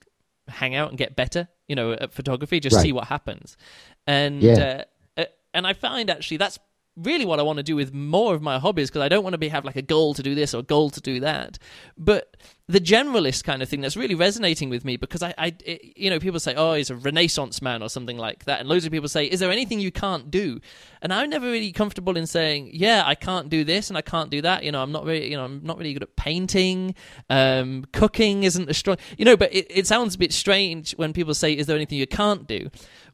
[0.48, 2.84] hang out and get better, you know, at photography, just Right.
[2.86, 3.58] see what happens.
[4.08, 4.84] And Yeah.
[5.18, 6.60] uh, uh, and I find actually that's
[7.02, 9.34] really what I want to do with more of my hobbies because I don't want
[9.34, 11.58] to be have like a goal to do this or a goal to do that.
[11.98, 12.36] But
[12.68, 16.10] the generalist kind of thing that's really resonating with me because I, I it- you
[16.10, 18.92] know, people say, oh, he's a Renaissance man or something like that, and loads of
[18.92, 20.60] people say, is there anything you can't do?
[21.02, 24.30] And I'm never really comfortable in saying, yeah, I can't do this and I can't
[24.30, 24.64] do that.
[24.64, 26.94] You know, I'm not really, you know, I'm not really good at painting.
[27.30, 31.14] Um, cooking isn't a strong, you know, but it, it sounds a bit strange when
[31.14, 32.70] people say, is there anything you can't do?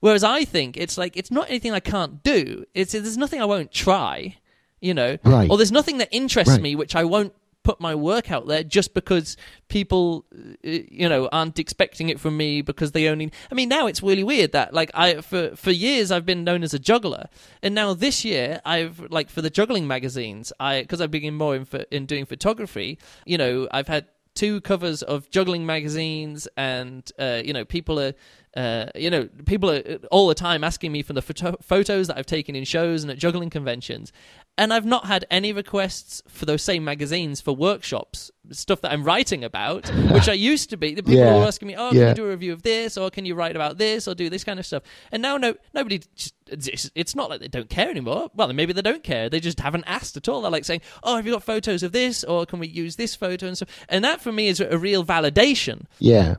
[0.06, 2.66] Whereas I think it's like it's not anything I can't do.
[2.76, 4.36] It's there's nothing I won't try,
[4.80, 5.50] you know, Right.
[5.50, 6.62] or there's nothing that interests Right.
[6.62, 7.34] me which I won't
[7.64, 9.36] put my work out there just because
[9.68, 10.70] people uh,
[11.02, 14.24] you know aren't expecting it from me because they only I mean now it's really
[14.24, 17.26] weird that like I for for years I've been known as a juggler
[17.64, 21.56] and now this year I've like for the juggling magazines I because I've been more
[21.56, 27.42] in, in doing photography you know I've had two covers of juggling magazines and uh,
[27.44, 28.14] you know people are
[28.56, 29.82] uh, you know people are
[30.12, 33.12] all the time asking me for the photo- photos that I've taken in shows and
[33.12, 34.12] at juggling conventions.
[34.58, 39.04] And I've not had any requests for those same magazines for workshops stuff that I'm
[39.04, 40.96] writing about which I used to be.
[40.96, 41.38] The people Yeah.
[41.40, 42.10] were asking me oh can Yeah.
[42.10, 42.98] you do a review of this?
[42.98, 44.08] Or can you write about this?
[44.08, 44.84] Or do this kind of stuff.
[45.12, 48.30] And now no nobody just it's, it's not like they don't care anymore.
[48.36, 49.30] Well maybe they don't care.
[49.30, 50.42] They just haven't asked at all.
[50.42, 52.24] They're like saying oh have you got photos of this?
[52.24, 55.04] Or can we use this photo and so and that for me is a real
[55.04, 56.36] validation Yeah.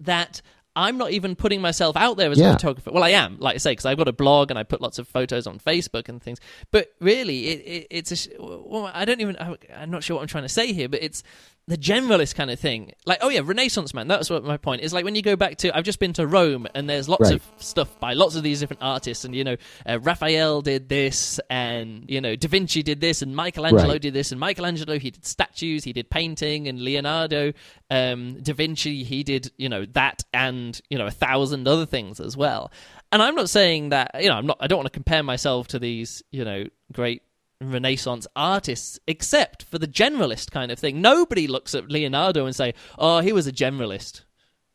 [0.00, 0.42] that
[0.76, 2.50] I'm not even putting myself out there as Yeah.
[2.50, 2.90] a photographer.
[2.92, 4.98] Well, I am, like I say, because I've got a blog and I put lots
[4.98, 6.38] of photos on Facebook and things.
[6.70, 8.16] But really, it, it, it's a.
[8.16, 9.36] sh- Well, I don't even.
[9.74, 11.22] I'm not sure what I'm trying to say here, but it's
[11.70, 12.92] the generalist kind of thing.
[13.06, 14.08] Like, oh yeah, Renaissance man.
[14.08, 14.92] That's what my point is.
[14.92, 17.34] Like when you go back to, I've just been to Rome and there's lots Right.
[17.34, 19.56] of stuff by lots of these different artists, and you know,
[19.88, 24.02] uh, Raphael did this, and you know, Da Vinci did this, and Michelangelo Right.
[24.02, 27.52] did this, and Michelangelo he did statues, he did painting, and Leonardo,
[27.90, 32.18] um, Da Vinci he did you know that, and you know a thousand other things
[32.20, 32.72] as well.
[33.12, 35.68] And I'm not saying that you know I'm not I don't want to compare myself
[35.68, 37.22] to these you know great
[37.60, 41.00] Renaissance artists, except for the generalist kind of thing.
[41.00, 44.22] Nobody looks at Leonardo and say, "Oh, he was a generalist."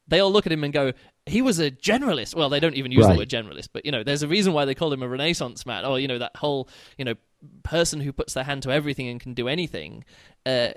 [0.08, 0.94] They all look at him and go,
[1.26, 4.04] "He was a generalist." Well, they don't even use the word generalist, but you know,
[4.04, 5.86] there's a reason why they call him a Renaissance man.
[5.86, 7.16] Or you know, that whole you know
[7.64, 10.04] person who puts their hand to everything and can do anything.
[10.46, 10.70] Uh,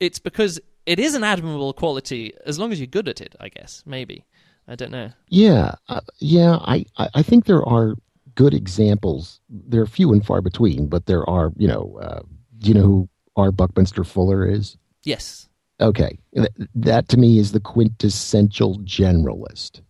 [0.00, 3.34] it's because it is an admirable quality as long as you're good at it.
[3.40, 4.26] I guess maybe
[4.68, 5.10] I don't know.
[5.28, 6.56] Yeah, uh, yeah.
[6.60, 7.94] I I think there are
[8.34, 9.40] good examples.
[9.48, 11.52] There are few and far between, but there are.
[11.56, 12.20] You know, uh,
[12.58, 13.52] do you know who R.
[13.52, 14.76] Buckminster Fuller is?
[15.04, 15.48] Yes.
[15.80, 19.82] Okay, Th- that to me is the quintessential generalist.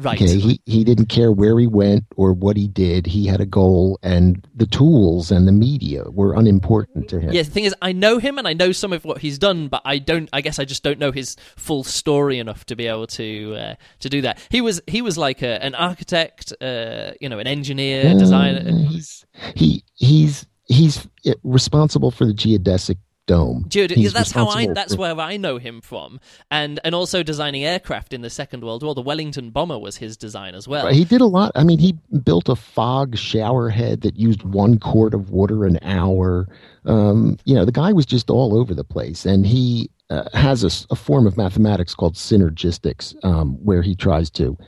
[0.00, 0.20] Right.
[0.20, 3.06] Okay, he he didn't care where he went or what he did.
[3.06, 7.32] He had a goal, and the tools and the media were unimportant to him.
[7.32, 9.68] Yeah, the thing is, I know him and I know some of what he's done,
[9.68, 10.30] but I don't.
[10.32, 13.74] I guess I just don't know his full story enough to be able to uh,
[13.98, 14.38] to do that.
[14.48, 18.70] He was he was like a, an architect, uh, you know, an engineer, Uh, designer.
[18.88, 21.06] He's he he's he's
[21.42, 22.96] responsible for the geodesic
[23.30, 23.64] dome.
[23.68, 24.66] Geode- He's that's how I.
[24.66, 26.18] That's where I know him from,
[26.50, 28.94] and and also designing aircraft in the Second World War.
[28.94, 30.88] The Wellington bomber was his design as well.
[30.88, 31.52] He did a lot.
[31.54, 35.78] I mean, he built a fog shower head that used one quart of water an
[35.82, 36.48] hour.
[36.84, 40.86] Um, you know, the guy was just all over the place, and he uh, has
[40.90, 44.58] a form of mathematics called synergistics, um, where he tries to,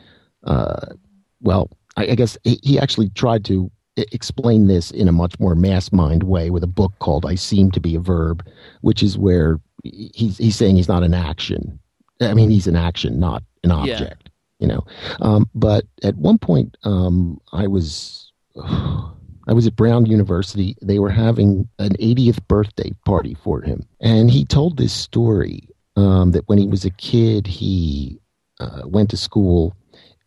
[0.44, 0.86] uh,
[1.40, 5.54] well, I, I guess he, he actually tried to explain this in a much more
[5.54, 8.46] mass mind way with a book called "I Seem to Be a Verb,"
[8.80, 11.78] which is where he's he's saying he's not an action.
[12.20, 13.76] I mean, he's an action, not an Yeah.
[13.76, 14.28] object.
[14.58, 14.84] You know,
[15.20, 20.76] um, but at one point, um, I was I was at Brown University.
[20.80, 26.30] They were having an 80th birthday party for him, and he told this story um,
[26.30, 28.20] that when he was a kid, he
[28.60, 29.74] uh, went to school.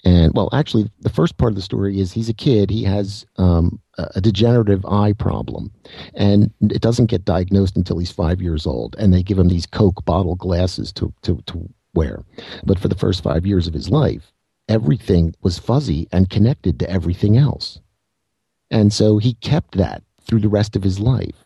[0.05, 2.69] And well, actually, the first part of the story is he's a kid.
[2.69, 5.71] He has um, a degenerative eye problem,
[6.13, 8.95] and it doesn't get diagnosed until he's five years old.
[8.99, 12.23] And they give him these Coke bottle glasses to to to wear.
[12.63, 14.31] But for the first five years of his life,
[14.69, 17.79] everything was fuzzy and connected to everything else.
[18.69, 21.45] And so he kept that through the rest of his life.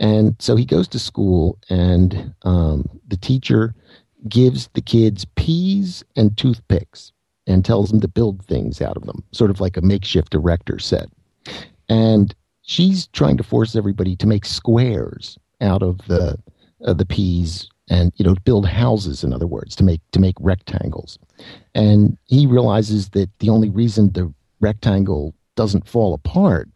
[0.00, 3.74] And so he goes to school, and um, the teacher
[4.28, 7.12] gives the kids peas and toothpicks
[7.52, 10.78] and tells them to build things out of them, sort of like a makeshift erector
[10.78, 11.08] set.
[11.88, 16.38] And she's trying to force everybody to make squares out of the
[16.84, 20.34] uh, the peas and you know build houses in other words to make to make
[20.40, 21.18] rectangles
[21.74, 26.68] and he realizes that the only reason the rectangle doesn't fall apart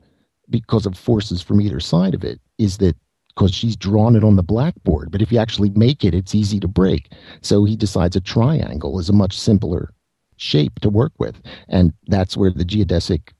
[0.50, 2.96] because of forces from either side of it is that
[3.28, 6.60] because she's drawn it on the blackboard but if you actually make it it's easy
[6.60, 9.92] to break so he decides a triangle is a much simpler
[10.36, 13.30] shape to work with and that's where the geodesic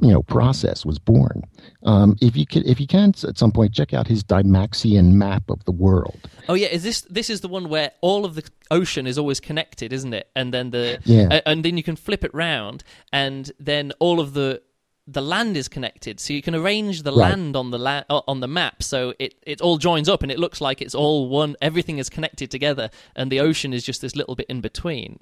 [0.00, 1.42] you know process was born
[1.84, 5.48] um, if you can if you can at some point check out his dymaxion map
[5.48, 6.18] of the world
[6.48, 9.38] Oh yeah, is this this is the one where all of the ocean is always
[9.38, 10.28] connected, isn't it?
[10.34, 11.40] And then the Yeah.
[11.46, 12.82] and then you can flip it round,
[13.12, 14.60] and then all of the
[15.06, 17.30] the land is connected, so you can arrange the Right.
[17.30, 20.30] land on the la- uh, on the map, so it it all joins up, and
[20.30, 21.56] it looks like it's all one.
[21.60, 25.18] Everything is connected together, and the ocean is just this little bit in between.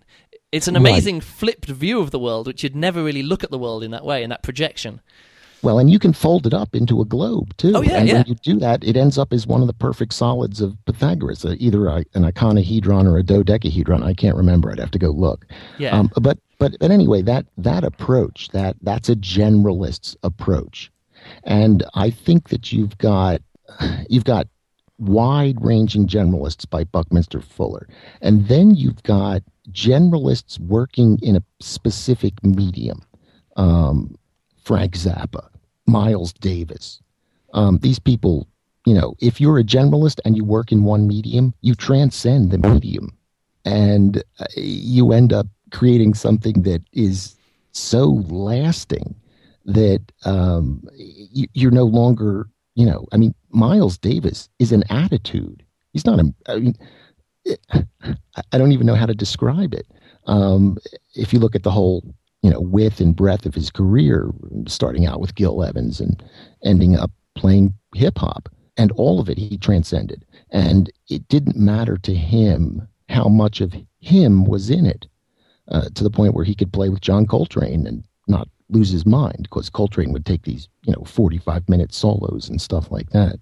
[0.53, 0.81] It's an Right.
[0.81, 3.91] amazing flipped view of the world, which you'd never really look at the world in
[3.93, 5.01] that way, in that projection.
[5.63, 7.73] Well, and you can fold it up into a globe too.
[7.75, 8.15] Oh, yeah, and yeah.
[8.19, 11.45] when you do that, it ends up as one of the perfect solids of Pythagoras,
[11.45, 14.03] uh, either a, an icosahedron or a dodecahedron.
[14.03, 14.71] I can't remember.
[14.73, 15.47] I'd have to go look.
[15.79, 15.99] Yeah.
[15.99, 20.93] Um, but but but anyway, that that approach that that's a generalist's approach,
[21.43, 23.41] and I think that you've got
[24.09, 24.47] you've got
[24.99, 27.89] wide-ranging generalists by Buckminster Fuller,
[28.21, 29.43] and then you've got
[29.73, 33.03] generalists working in a specific medium.
[33.57, 34.15] Um,
[34.63, 35.49] Frank Zappa,
[35.87, 37.01] Miles Davis.
[37.55, 38.47] Um, these people,
[38.87, 42.59] you know, if you're a generalist and you work in one medium, you transcend the
[42.59, 43.17] medium
[43.65, 47.37] and uh, you end up creating something that is
[47.73, 49.15] so lasting
[49.65, 55.63] that um, you, you're no longer, you know, I mean, Miles Davis is an attitude.
[55.93, 56.75] He's not a, I mean,
[58.53, 59.87] I- don't even know how to describe it.
[60.27, 60.77] Um,
[61.15, 62.03] if you look at the whole
[62.43, 64.31] you know width and breadth of his career,
[64.67, 66.23] starting out with Gil Evans and
[66.65, 71.97] ending up playing hip hop, and all of it he transcended, and it didn't matter
[71.99, 75.07] to him how much of him was in it,
[75.71, 79.05] uh, to the point where he could play with John Coltrane and not lose his
[79.05, 83.11] mind because Coltrane would take these you know forty five minute solos and stuff like
[83.11, 83.39] that.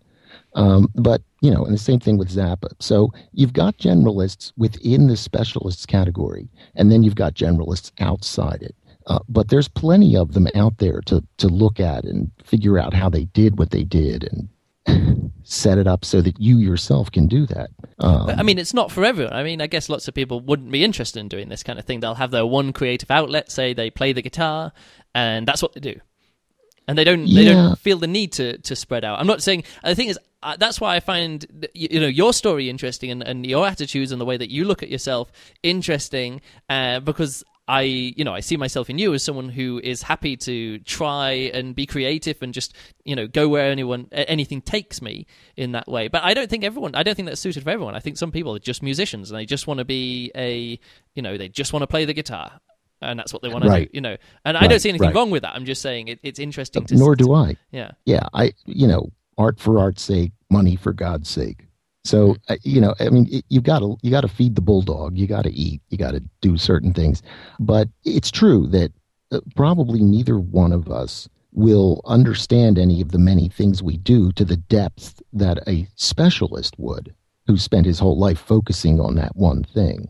[0.55, 2.71] Um, but you know, and the same thing with Zappa.
[2.81, 8.75] So you've got generalists within the specialists category, and then you've got generalists outside it.
[9.07, 12.95] Uh, but there's plenty of them out there to to look at and figure out
[12.95, 14.49] how they did what they did and
[15.45, 17.71] set it up so that you yourself can do that.
[17.99, 19.33] Um, I mean, it's not for everyone.
[19.33, 21.85] I mean, I guess lots of people wouldn't be interested in doing this kind of
[21.87, 22.01] thing.
[22.01, 24.73] They'll have their one creative outlet, say they play the guitar,
[25.15, 26.01] and that's what they do.
[26.87, 27.53] And they don't they Yeah.
[27.55, 29.19] don't feel the need to to spread out.
[29.21, 32.33] I'm not saying the thing is uh, that's why I find you, you know your
[32.33, 35.31] story interesting and, and your attitudes and the way that you look at yourself
[35.63, 40.01] interesting uh, because I, you know, I see myself in you as someone who is
[40.03, 45.03] happy to try and be creative and just, you know, go where anyone anything takes
[45.03, 46.09] me in that way.
[46.09, 46.95] But I don't think everyone.
[46.95, 47.95] I don't think that's suited for everyone.
[47.95, 50.81] I think some people are just musicians and they just want to be a,
[51.15, 52.61] you know, they just want to play the guitar
[53.03, 53.91] and that's what they want to Right.
[53.93, 54.17] do, you know.
[54.45, 55.15] And I don't see anything right.
[55.15, 55.55] wrong with that.
[55.55, 56.97] I'm just saying it, it's interesting to.
[56.97, 57.57] Nor do I.
[57.71, 57.93] Yeah.
[58.07, 61.67] Yeah, I you know, art for art's sake, money for God's sake.
[62.09, 62.53] So Mm-hmm.
[62.53, 65.17] uh, you know, I mean, it, you got to you got to feed the bulldog.
[65.19, 65.81] You got to eat.
[65.91, 67.23] You got to do certain things.
[67.61, 68.93] But it's true that
[69.33, 74.33] uh, probably neither one of us will understand any of the many things we do
[74.33, 77.15] to the depth that a specialist would,
[77.47, 80.09] who spent his whole life focusing on that one thing.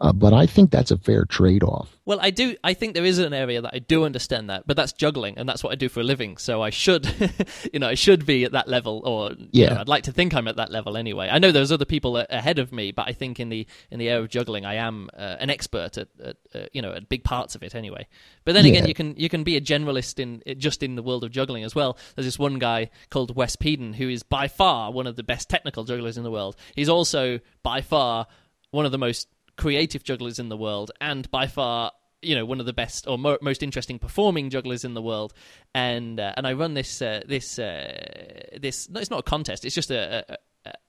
[0.00, 1.94] Uh, but I think that's a fair trade-off.
[2.06, 2.56] Well, I do.
[2.64, 5.46] I think there is an area that I do understand that, but that's juggling, and
[5.48, 6.38] that's what I do for a living.
[6.38, 7.06] So I should,
[7.72, 9.74] you know, I should be at that level, or you Yeah.
[9.74, 11.28] know, I'd like to think I'm at that level anyway.
[11.30, 13.98] I know there's other people a- ahead of me, but I think in the in
[13.98, 17.08] the area of juggling, I am uh, an expert at, at uh, you know at
[17.10, 18.08] big parts of it anyway.
[18.46, 21.22] But then again, you can you can be a generalist in just in the world
[21.24, 21.98] of juggling as well.
[22.16, 25.48] There's this one guy called Wes Peden who is by far one of the best
[25.50, 26.56] technical jugglers in the world.
[26.74, 28.26] He's also by far
[28.70, 31.92] one of the most creative jugglers in the world, and by far,
[32.22, 35.32] you know, one of the best or mo- most interesting performing jugglers in the world.
[35.74, 38.88] And uh, and I run this uh, this uh, this.
[38.88, 39.64] No, it's not a contest.
[39.64, 40.24] It's just a.
[40.28, 40.36] a, a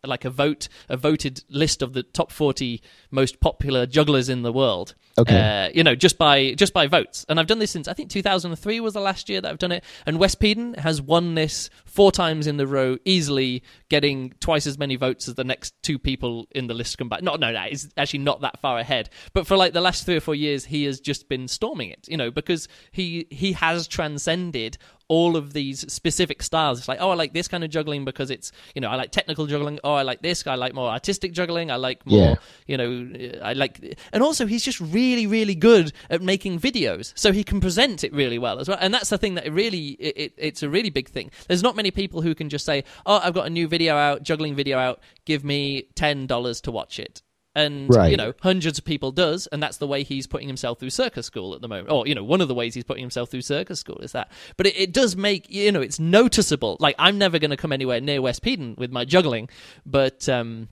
[0.04, 4.52] like a vote, a voted list of the top forty most popular jugglers in the
[4.52, 4.96] world.
[5.18, 5.68] Okay.
[5.68, 8.10] Uh, you know, just by just by votes, and I've done this since I think
[8.10, 9.84] 2003 was the last year that I've done it.
[10.06, 14.78] And Wes Peden has won this four times in the row, easily getting twice as
[14.78, 17.24] many votes as the next two people in the list combined.
[17.24, 19.10] Not, no, no, it's actually not that far ahead.
[19.34, 22.08] But for like the last three or four years, he has just been storming it.
[22.08, 24.78] You know, because he he has transcended
[25.12, 26.80] all of these specific styles.
[26.80, 29.12] It's like, oh, I like this kind of juggling because it's, you know, I like
[29.12, 29.78] technical juggling.
[29.84, 30.48] Oh, I like this.
[30.48, 31.70] I like more artistic juggling.
[31.70, 32.36] I like more, Yeah.
[32.66, 32.90] you know,
[33.20, 37.44] uh, I like, and also he's just really, really good at making videos, so he
[37.44, 38.78] can present it really well as well.
[38.80, 41.30] And that's the thing that really, it, it, it's a really big thing.
[41.50, 44.24] There's not many people who can just say, oh, I've got a new video out,
[44.24, 45.02] juggling video out.
[45.26, 47.22] Give me ten dollars to watch it.
[47.54, 50.92] And you know, hundreds of people does, and that's the way he's putting himself through
[50.92, 51.92] circus school at the moment.
[51.92, 54.32] Or you know, one of the ways he's putting himself through circus school is that.
[54.56, 56.78] But it, it does make you know, it's noticeable.
[56.80, 59.50] Like I'm never going to come anywhere near Wes Peden with my juggling,
[59.86, 60.70] but um,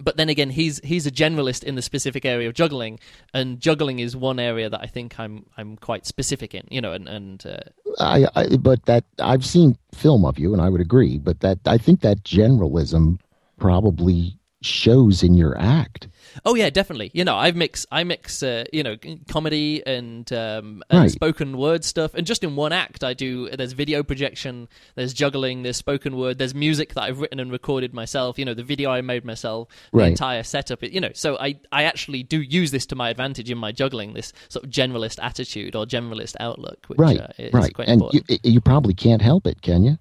[0.00, 2.98] but then again, he's he's a generalist in the specific area of juggling,
[3.32, 6.66] and juggling is one area that I think I'm I'm quite specific in.
[6.70, 7.58] You know, and and uh,
[8.00, 11.18] I, I but that I've seen film of you, and I would agree.
[11.18, 13.20] But that I think that generalism
[13.58, 16.08] probably shows in your act.
[16.44, 17.10] Oh yeah, definitely.
[17.14, 18.96] You know, I mix I mix uh, you know
[19.28, 21.10] comedy and um, and Right.
[21.10, 23.48] spoken word stuff, and just in one act, I do.
[23.50, 27.94] There's video projection, there's juggling, there's spoken word, there's music that I've written and recorded
[27.94, 28.38] myself.
[28.38, 30.08] You know, the video I made myself, the Right.
[30.08, 30.82] entire setup.
[30.82, 34.14] You know, so I I actually do use this to my advantage in my juggling.
[34.14, 38.00] This sort of generalist attitude or generalist outlook, which right, uh, is right, quite and
[38.00, 38.30] important.
[38.42, 39.98] you, you probably can't help it, can you?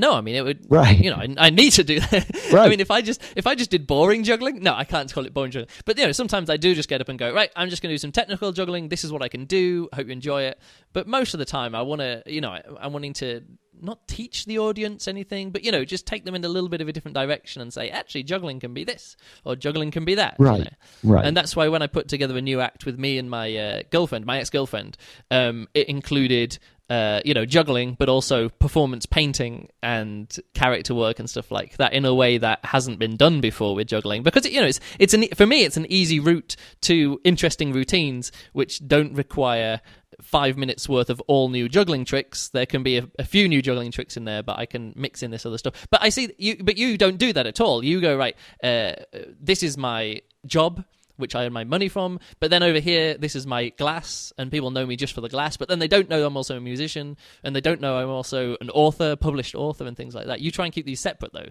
[0.00, 0.66] No, I mean it would.
[0.68, 0.98] Right.
[0.98, 2.26] You know, I, I need to do that.
[2.50, 2.66] Right.
[2.66, 5.24] I mean, if I just if I just did boring juggling, no, I can't call
[5.26, 5.70] it boring juggling.
[5.84, 7.90] But you know, sometimes I do just get up and go, right, I'm just going
[7.90, 8.88] to do some technical juggling.
[8.88, 9.88] This is what I can do.
[9.92, 10.58] I hope you enjoy it.
[10.92, 13.42] But most of the time, I want to, you know, I, I'm wanting to
[13.82, 16.80] not teach the audience anything, but you know, just take them in a little bit
[16.80, 20.16] of a different direction and say, actually, juggling can be this or juggling can be
[20.16, 20.34] that.
[20.40, 21.14] you Right, know.
[21.14, 21.24] right.
[21.24, 23.82] And that's why when I put together a new act with me and my uh,
[23.90, 24.96] girlfriend, my ex girlfriend,
[25.30, 26.58] um, it included.
[26.90, 31.92] Uh, you know, juggling, but also performance painting and character work and stuff like that
[31.92, 34.24] in a way that hasn't been done before with juggling.
[34.24, 38.32] Because you know, it's it's an for me, it's an easy route to interesting routines
[38.54, 39.80] which don't require
[40.20, 42.48] five minutes worth of all new juggling tricks.
[42.48, 45.22] There can be a, a few new juggling tricks in there, but I can mix
[45.22, 45.86] in this other stuff.
[45.90, 47.84] But I see you, but you don't do that at all.
[47.84, 48.36] You go right.
[48.62, 48.94] Uh,
[49.40, 50.84] this is my job
[51.20, 52.18] which I earn my money from.
[52.40, 55.28] But then over here, this is my glass, and people know me just for the
[55.28, 55.56] glass.
[55.56, 58.56] But then they don't know I'm also a musician, and they don't know I'm also
[58.60, 60.40] an author, published author, and things like that.
[60.40, 61.48] You try and keep these separate, though.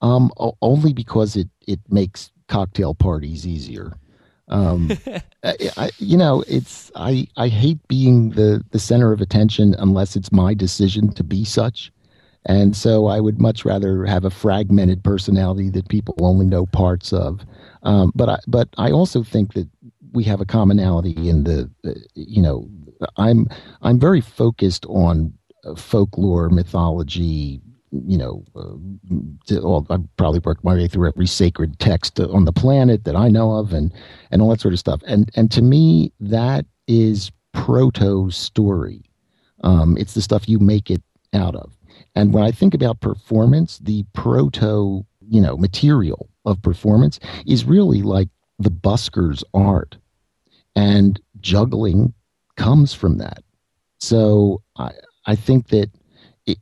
[0.00, 0.30] Um,
[0.62, 3.98] only because it it makes cocktail parties easier.
[4.48, 4.90] Um,
[5.44, 10.16] I, I, you know, it's I I hate being the the center of attention unless
[10.16, 11.92] it's my decision to be such.
[12.48, 17.12] And so I would much rather have a fragmented personality that people only know parts
[17.12, 17.40] of.
[17.82, 19.68] Um, but I but I also think that
[20.12, 22.68] we have a commonality in the uh, you know
[23.16, 23.48] I'm
[23.82, 25.32] I'm very focused on
[25.64, 32.20] uh, folklore, mythology, you know, uh, I've probably worked my way through every sacred text
[32.20, 33.92] on the planet that I know of, and
[34.30, 35.00] and all that sort of stuff.
[35.06, 39.02] And and to me, that is proto story.
[39.64, 41.77] Um, it's the stuff you make it out of.
[42.14, 48.02] And when I think about performance, the proto, you know, material of performance is really
[48.02, 48.28] like
[48.58, 49.96] the busker's art.
[50.74, 52.14] And juggling
[52.56, 53.42] comes from that.
[53.98, 54.92] So I
[55.26, 55.90] I think that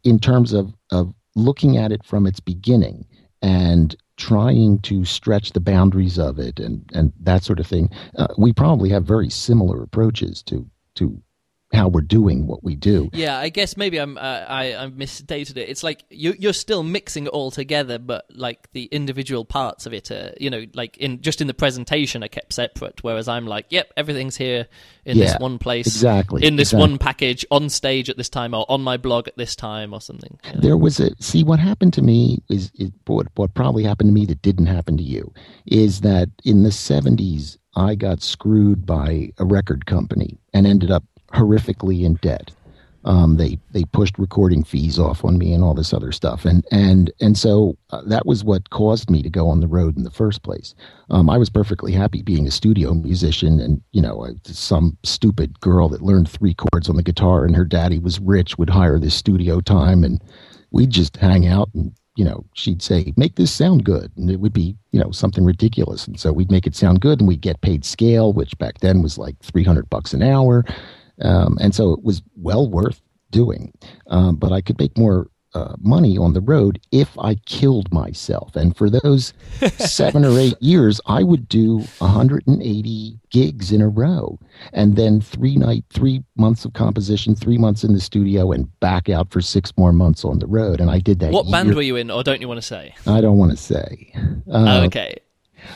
[0.04, 3.06] in terms of of looking at it from its beginning
[3.42, 8.28] and trying to stretch the boundaries of it and and that sort of thing, uh,
[8.38, 11.20] we probably have very similar approaches to to
[11.76, 13.10] how we're doing what we do.
[13.12, 15.68] Yeah, I guess maybe I'm uh, I I misstated it.
[15.68, 19.92] It's like you you're still mixing it all together, but like the individual parts of
[19.92, 23.04] it, are, you know, like in just in the presentation are kept separate.
[23.04, 24.66] Whereas I'm like, yep, everything's here
[25.04, 26.88] in Yeah, this one place, exactly, in this exactly.
[26.88, 30.00] one package, on stage at this time, or on my blog at this time, or
[30.00, 30.38] something.
[30.44, 30.60] you know?
[30.60, 34.14] There was a see what happened to me is, is what what probably happened to
[34.14, 35.32] me that didn't happen to you
[35.66, 41.04] is that in the 70s I got screwed by a record company and ended up
[41.36, 42.50] horrifically in debt.
[43.04, 46.66] Um, they they pushed recording fees off on me and all this other stuff, and
[46.72, 50.02] and and so uh, that was what caused me to go on the road in
[50.02, 50.74] the first place.
[51.08, 55.88] Um, I was perfectly happy being a studio musician, and you know, some stupid girl
[55.90, 59.14] that learned three chords on the guitar, and her daddy was rich, would hire this
[59.14, 60.20] studio time, and
[60.72, 64.40] we'd just hang out and you know she'd say make this sound good and it
[64.40, 67.40] would be you know something ridiculous and so we'd make it sound good and we'd
[67.40, 70.64] get paid scale which back then was like 300 bucks an hour
[71.22, 73.00] um, and so it was well worth
[73.30, 73.72] doing
[74.08, 78.54] um, but i could make more uh, money on the road if i killed myself
[78.56, 79.32] and for those
[79.78, 84.38] seven or eight years i would do 180 gigs in a row
[84.72, 89.08] and then three night three months of composition three months in the studio and back
[89.08, 91.82] out for six more months on the road and i did that What band were
[91.82, 92.94] you in, or don't you want to say?
[93.06, 94.12] i don't want to say
[94.48, 95.16] oh, uh, okay.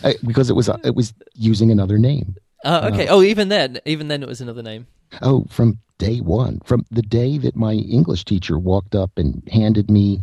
[0.04, 3.08] I- because it was it was using another name Oh, okay.
[3.08, 4.86] oh, even then, even then, it was another name.
[5.22, 9.90] Oh from day one from the day that my english teacher walked up and handed
[9.90, 10.20] me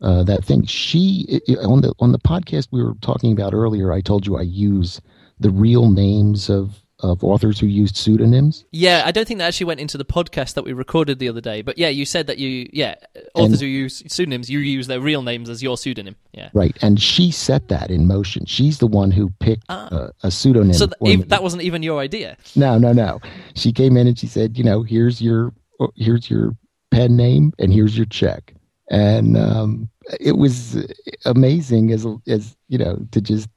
[0.00, 0.66] uh, that thing.
[0.66, 4.42] She on the on the podcast we were talking about earlier i told you i
[4.42, 5.00] use
[5.40, 9.66] the real names of of authors who used pseudonyms Yeah, I don't think that actually
[9.66, 11.60] went into the podcast that we recorded the other day.
[11.60, 12.94] But yeah, you said that you, yeah,
[13.34, 16.14] authors And- who use pseudonyms, you use their real names as your pseudonym.
[16.32, 16.50] Yeah.
[16.54, 20.72] right and she set that in motion she's the one who picked uh, a pseudonym
[20.72, 22.36] So th- that wasn't even your idea.
[22.54, 23.20] No, no, no.
[23.54, 25.52] She came in and she said, you know, here's your
[25.96, 26.56] here's your
[26.90, 28.54] pen name and here's your check.
[28.90, 29.88] And um,
[30.20, 30.76] it was
[31.24, 33.48] amazing as as you know to just.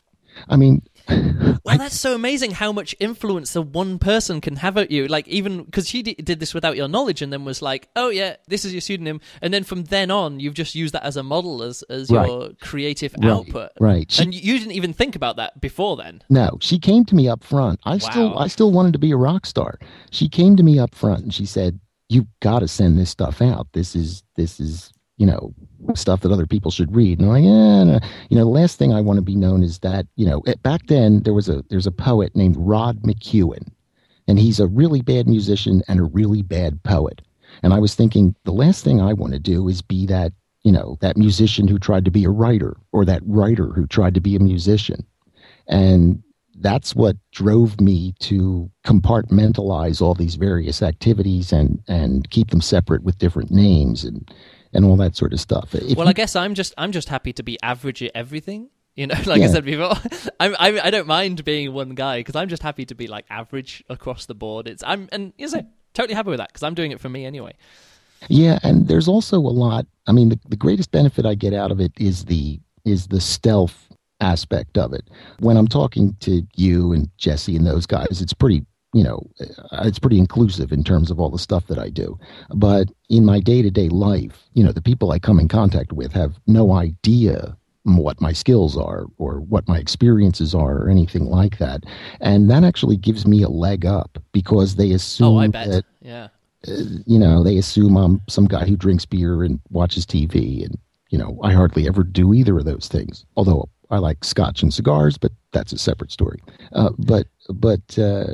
[0.49, 4.89] I mean, Well, that's so amazing how much influence the one person can have at
[4.91, 5.07] you.
[5.07, 8.09] Like, even because she d- did this without your knowledge, and then was like, "Oh
[8.09, 11.17] yeah, this is your pseudonym," and then from then on, you've just used that as
[11.17, 12.27] a model as as Right.
[12.27, 13.71] your creative Right, output.
[13.79, 14.09] right.
[14.11, 16.21] She- and you didn't even think about that before then.
[16.29, 17.79] no, she came to me up front.
[17.85, 19.77] I still I still wanted to be a rock star.
[20.11, 21.79] She came to me up front and she said,
[22.09, 23.67] "You've got to send this stuff out.
[23.73, 25.53] This is this is." You know,
[25.95, 27.19] stuff that other people should read.
[27.19, 27.99] And I'm like, yeah, no.
[28.29, 30.61] you know, the last thing I want to be known is that, you know, it,
[30.63, 33.67] back then there was a there's a poet named Rod McKuen,
[34.27, 37.21] and he's a really bad musician and a really bad poet.
[37.63, 40.71] And I was thinking the last thing I want to do is be that, you
[40.71, 44.21] know, that musician who tried to be a writer or that writer who tried to
[44.21, 45.05] be a musician.
[45.67, 46.21] And
[46.59, 53.03] that's what drove me to compartmentalize all these various activities and and keep them separate
[53.03, 54.31] with different names and
[54.77, 55.75] and all that sort of stuff.
[55.75, 58.69] If Well, you- I guess I'm just I'm just happy to be average at everything.
[58.95, 59.93] You know, like I said before,
[60.39, 63.25] I'm, I I don't mind being one guy because I'm just happy to be like
[63.29, 64.67] average across the board.
[64.67, 67.25] It's I'm and you know totally happy with that because I'm doing it for me
[67.25, 67.53] anyway.
[68.29, 69.85] Yeah, and there's also a lot.
[70.07, 73.19] I mean, the, the greatest benefit I get out of it is the is the
[73.21, 73.87] stealth
[74.19, 75.07] aspect of it.
[75.39, 79.83] When I'm talking to you and Jesse and those guys, it's pretty, you know, uh,
[79.85, 82.17] it's pretty inclusive in terms of all the stuff that I do.
[82.55, 85.91] But in my day to day life, you know, the people I come in contact
[85.93, 91.25] with have no idea what my skills are or what my experiences are or anything
[91.25, 91.83] like that.
[92.19, 95.69] And that actually gives me a leg up because they assume Oh, I bet.
[95.69, 96.27] that yeah.
[97.05, 100.77] you know, they assume I'm some guy who drinks beer and watches TV, and
[101.09, 103.25] you know, I hardly ever do either of those things.
[103.37, 106.39] Although I like scotch and cigars, but that's a separate story.
[106.73, 108.33] Uh, but but uh,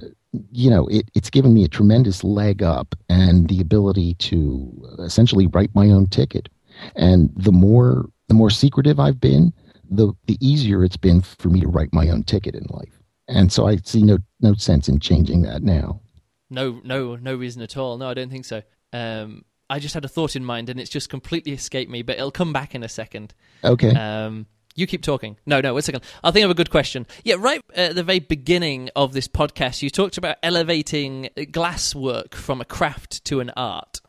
[0.51, 5.47] you know, it, it's given me a tremendous leg up and the ability to essentially
[5.47, 6.49] write my own ticket.
[6.95, 9.53] And the more the more secretive I've been,
[9.89, 12.99] the the easier it's been for me to write my own ticket in life.
[13.27, 16.01] And so I see no no sense in changing that now.
[16.49, 17.97] No, no, no reason at all.
[17.97, 18.61] No, I don't think so.
[18.91, 22.17] Um, I just had a thought in mind and it's just completely escaped me, but
[22.17, 23.33] it'll come back in a second.
[23.63, 23.89] Okay.
[23.89, 24.45] Um,
[24.75, 25.37] you keep talking.
[25.45, 26.03] No, no, wait a second.
[26.23, 27.05] I think of a good question.
[27.23, 32.35] Yeah, right at the very beginning of this podcast, you talked about elevating glass work
[32.35, 34.01] from a craft to an art.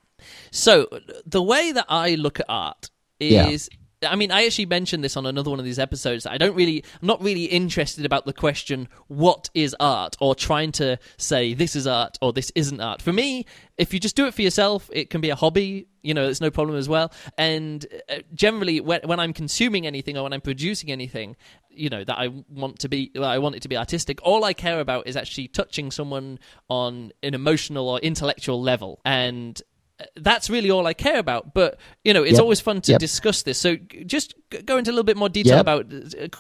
[0.51, 0.89] So
[1.27, 2.91] the way that I look at art
[3.21, 3.49] Yeah.
[4.05, 6.27] I mean, I actually mentioned this on another one of these episodes.
[6.27, 10.17] I don't really, I'm not really interested about the question, what is art?
[10.21, 13.03] Or trying to say this is art or this isn't art.
[13.03, 13.47] For me,
[13.79, 15.89] if you just do it for yourself, it can be a hobby.
[16.03, 17.13] You know, it's no problem as well.
[17.39, 21.37] And uh, generally, when, when I'm consuming anything or when I'm producing anything,
[21.71, 24.21] you know that I want to be I want it to be artistic.
[24.23, 26.39] All I care about is actually touching someone
[26.69, 29.61] on an emotional or intellectual level, and
[30.17, 31.55] that's really all I care about.
[31.55, 32.43] But you know, it's Yep.
[32.43, 33.01] always fun to Yep.
[33.01, 33.59] discuss this.
[33.59, 33.77] So
[34.07, 34.35] just
[34.65, 35.61] go into a little bit more detail Yep.
[35.61, 35.91] about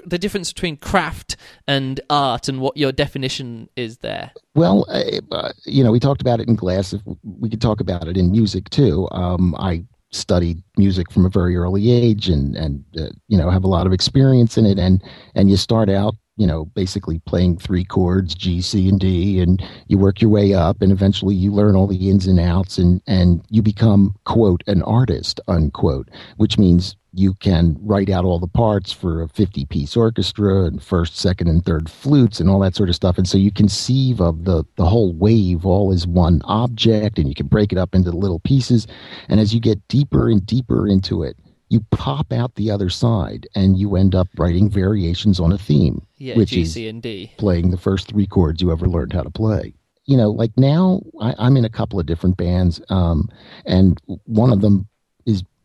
[0.06, 1.36] the difference between craft
[1.66, 4.30] and art and what your definition is there.
[4.54, 6.92] Well, uh, you know, we talked about it in glass.
[6.92, 9.08] If we could talk about it in music too.
[9.10, 9.84] Um, I
[10.14, 13.86] studied music from a very early age, and and uh, you know have a lot
[13.86, 14.78] of experience in it.
[14.78, 15.02] And
[15.34, 19.62] and you start out, you know, basically playing three chords, G, C, and D, and
[19.88, 23.00] you work your way up, and eventually you learn all the ins and outs, and
[23.06, 28.46] and you become quote an artist unquote, which means you can write out all the
[28.46, 32.74] parts for a 50 piece orchestra and first second and third flutes and all that
[32.74, 36.40] sort of stuff and so you conceive of the the whole wave all as one
[36.44, 38.86] object and you can break it up into little pieces
[39.28, 41.36] and as you get deeper and deeper into it
[41.68, 46.06] you pop out the other side and you end up writing variations on a theme
[46.18, 47.32] Yeah, which G, is C, and D.
[47.36, 49.74] playing the first three chords you ever learned how to play.
[50.06, 53.28] You know, like now I, I'm in a couple of different bands, um,
[53.64, 54.86] and one of them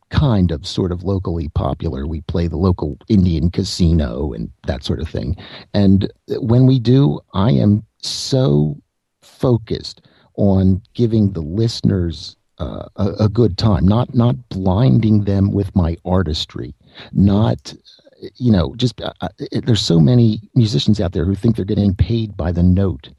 [0.10, 2.08] kind of sort of locally popular.
[2.08, 5.36] We play the local Indian casino and that sort of thing.
[5.74, 8.78] And when we do, I am so
[9.22, 10.02] focused
[10.36, 15.96] on giving the listeners uh, a, a good time, not not blinding them with my
[16.06, 16.76] artistry,
[17.14, 17.74] not
[18.36, 19.30] you know just uh, uh,
[19.64, 23.10] there's so many musicians out there who think they're getting paid by the note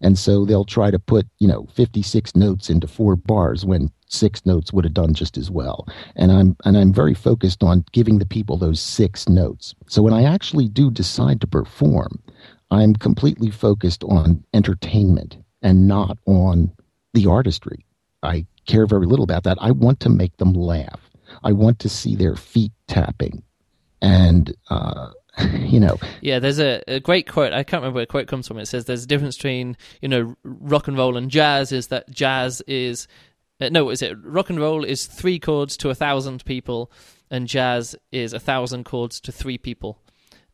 [0.00, 4.44] and so they'll try to put you know 56 notes into four bars when six
[4.44, 5.86] notes would have done just as well.
[6.16, 9.74] And i'm and i'm very focused on giving the people those six notes.
[9.86, 12.22] So when i actually do decide to perform
[12.70, 16.72] i'm completely focused on entertainment and not on
[17.12, 17.84] the artistry.
[18.22, 19.58] I care very little about that.
[19.60, 21.10] I want to make them laugh.
[21.42, 23.42] I want to see their feet tapping.
[24.02, 25.10] And uh,
[25.54, 27.52] you know, Yeah, there's a, a great quote.
[27.52, 28.58] I can't remember where the quote comes from.
[28.58, 31.72] It says there's a difference between you know rock and roll and jazz.
[31.72, 33.06] Is that jazz is
[33.60, 36.90] uh, no, what is it rock and roll is three chords to a thousand people,
[37.30, 39.98] and jazz is a thousand chords to three people.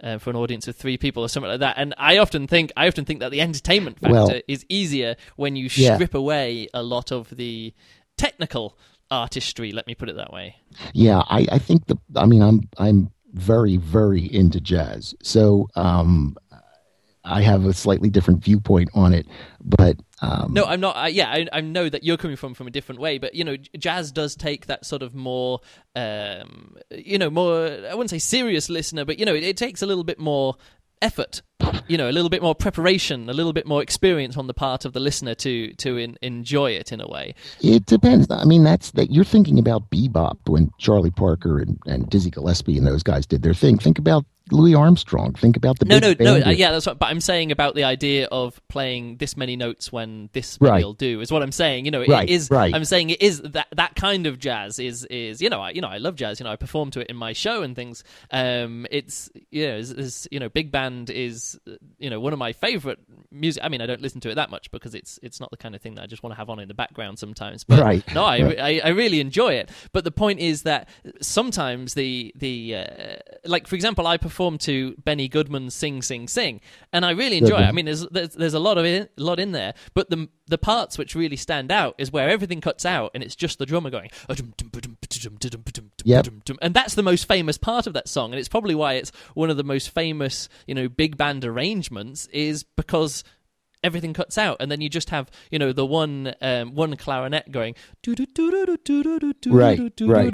[0.03, 2.71] Uh, for an audience of three people or something like that, and I often think
[2.77, 5.95] I often think that the entertainment factor Well- is easier when you Yeah.
[5.95, 7.73] strip away a lot of the
[8.19, 8.77] technical
[9.11, 9.73] artistry.
[9.73, 10.57] Let me put it that way.
[10.93, 16.37] yeah, I, I think the, I mean, I'm, I'm very, very into jazz, so um,
[17.25, 19.27] I have a slightly different viewpoint on it,
[19.63, 21.13] but um, No, I'm not.
[21.13, 23.57] Yeah, I, I know that you're coming from from a different way, but you know,
[23.79, 25.61] jazz does take that sort of more,
[25.95, 27.67] um, you know, more.
[27.67, 30.57] I wouldn't say serious listener, but you know, it, it takes a little bit more
[31.03, 31.43] effort.
[31.89, 34.85] You know, a little bit more preparation, a little bit more experience on the part
[34.85, 37.35] of the listener to to in, enjoy it in a way.
[37.61, 38.27] It depends.
[38.31, 42.77] I mean, that's that you're thinking about bebop when Charlie Parker and, and Dizzy Gillespie
[42.77, 43.79] and those guys did their thing.
[43.79, 45.33] Think about Louis Armstrong.
[45.35, 46.35] Think about the No, no, no.
[46.37, 46.99] Uh, yeah, that's what.
[46.99, 50.85] But I'm saying about the idea of playing this many notes when this many Right.
[50.85, 51.85] will do is what I'm saying.
[51.85, 52.49] You know, it Right, is.
[52.51, 52.73] right.
[52.75, 55.81] I'm saying it is that that kind of jazz is is you know I you
[55.81, 56.39] know I love jazz.
[56.39, 58.05] You know I perform to it in my show and things.
[58.31, 59.83] Um, it's you know
[60.31, 61.59] you know big band is
[61.99, 63.01] you know one of my favorite
[63.33, 63.65] music.
[63.65, 65.75] I mean I don't listen to it that much because it's it's not the kind
[65.75, 67.65] of thing that I just want to have on in the background sometimes.
[67.65, 68.61] But Right, no, I, right.
[68.61, 69.71] I I really enjoy it.
[69.93, 70.89] But the point is that
[71.21, 76.61] sometimes the the uh, like for example, I perform to Benny Goodman's "Sing Sing Sing,"
[76.93, 77.63] and I really enjoy it.
[77.69, 80.29] I mean, there's there's, there's a lot of it, a lot in there, but the
[80.47, 83.67] the parts which really stand out is where everything cuts out and it's just the
[83.67, 84.11] drummer going,
[86.05, 86.27] Yep.
[86.63, 89.51] and that's the most famous part of that song, and it's probably why it's one
[89.51, 93.25] of the most famous, you know, big band arrangements, is because
[93.87, 97.51] everything cuts out and then you just have you know the one um, one clarinet
[97.51, 97.75] going
[99.55, 99.77] Right,
[100.09, 100.25] right.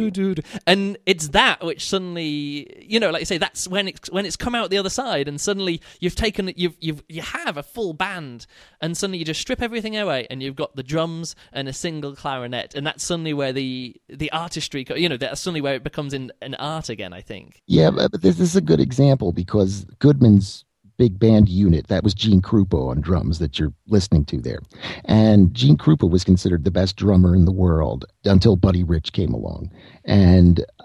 [0.67, 4.37] and it's that which suddenly you know like I say that's when it's when it's
[4.37, 7.93] come out the other side and suddenly you've taken you've you've you have a full
[7.93, 8.47] band
[8.81, 12.15] and suddenly you just strip everything away and you've got the drums and a single
[12.17, 16.15] clarinet and that's suddenly where the the artistry you know that's suddenly where it becomes
[16.15, 20.65] in an art again I think Yeah, but this is a good example because Goodman's
[20.97, 24.61] big band unit, that was Gene Krupa on drums that you're listening to there.
[25.05, 29.33] And Gene Krupa was considered the best drummer in the world until Buddy Rich came
[29.33, 29.71] along.
[30.05, 30.85] And, uh,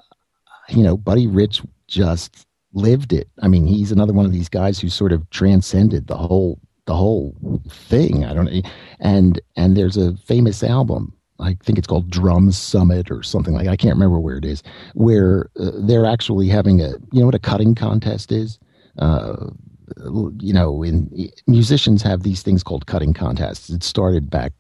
[0.70, 3.30] you know, Buddy Rich just lived it.
[3.42, 6.96] I mean, he's another one of these guys who sort of transcended the whole the
[6.96, 7.36] whole
[7.70, 8.24] thing.
[8.24, 8.62] I don't know.
[9.00, 13.68] And and there's a famous album I think it's called Drum Summit or something like.
[13.68, 14.64] I can't remember where it is.
[14.94, 18.60] Where uh, they're actually having a you know what a cutting contest is.
[18.98, 19.48] Uh,
[20.40, 23.70] you know, in musicians have these things called cutting contests.
[23.70, 24.54] It started back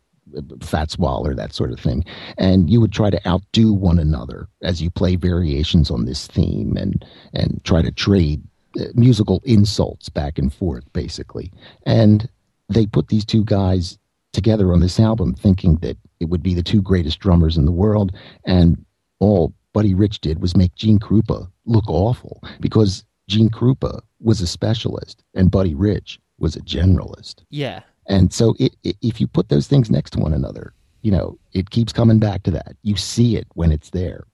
[0.61, 2.03] Fats Waller, that sort of thing.
[2.38, 6.75] And you would try to outdo one another as you play variations on this theme
[6.78, 8.41] and and try to trade
[8.80, 11.51] uh, musical insults back and forth, basically.
[11.86, 12.30] And
[12.69, 13.97] they put these two guys
[14.34, 17.71] together on this album thinking that it would be the two greatest drummers in the
[17.71, 18.11] world.
[18.45, 18.86] And
[19.19, 24.47] all Buddy Rich did was make Gene Krupa look awful because Gene Krupa was a
[24.47, 27.43] specialist and Buddy Rich was a generalist.
[27.49, 27.82] Yeah.
[28.07, 31.38] And so it, it, if you put those things next to one another, you know,
[31.53, 32.76] it keeps coming back to that.
[32.84, 34.26] You see it when it's there.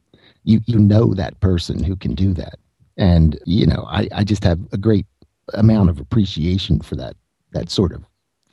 [0.44, 2.60] You you know that person who can do that.
[2.98, 5.06] And, you know, I, I just have a great
[5.54, 7.16] amount of appreciation for that
[7.52, 8.04] that sort of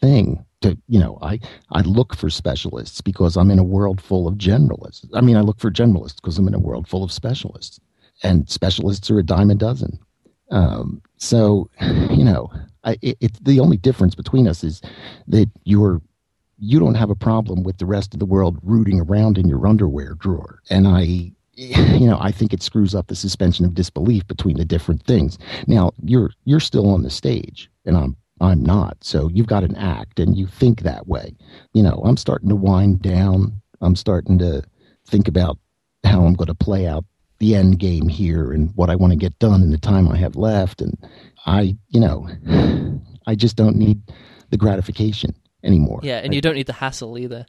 [0.00, 1.38] thing to you know i
[1.72, 5.40] i look for specialists because i'm in a world full of generalists i mean i
[5.40, 7.80] look for generalists because i'm in a world full of specialists
[8.22, 9.98] and specialists are a dime a dozen
[10.50, 11.68] um, so
[12.10, 12.50] you know
[12.84, 14.80] I, it, it's the only difference between us is
[15.28, 16.00] that you're
[16.58, 19.66] you don't have a problem with the rest of the world rooting around in your
[19.66, 24.26] underwear drawer and i you know i think it screws up the suspension of disbelief
[24.26, 28.96] between the different things now you're you're still on the stage and i'm I'm not.
[29.02, 31.34] So you've got an act and you think that way.
[31.74, 33.60] You know, I'm starting to wind down.
[33.80, 34.62] I'm starting to
[35.06, 35.58] think about
[36.04, 37.04] how I'm going to play out
[37.40, 40.16] the end game here and what I want to get done in the time I
[40.18, 40.80] have left.
[40.80, 40.96] And
[41.46, 42.28] I, you know,
[43.26, 44.00] I just don't need
[44.50, 45.34] the gratification
[45.64, 46.00] anymore.
[46.02, 47.46] Yeah, and I, you don't need the hassle either.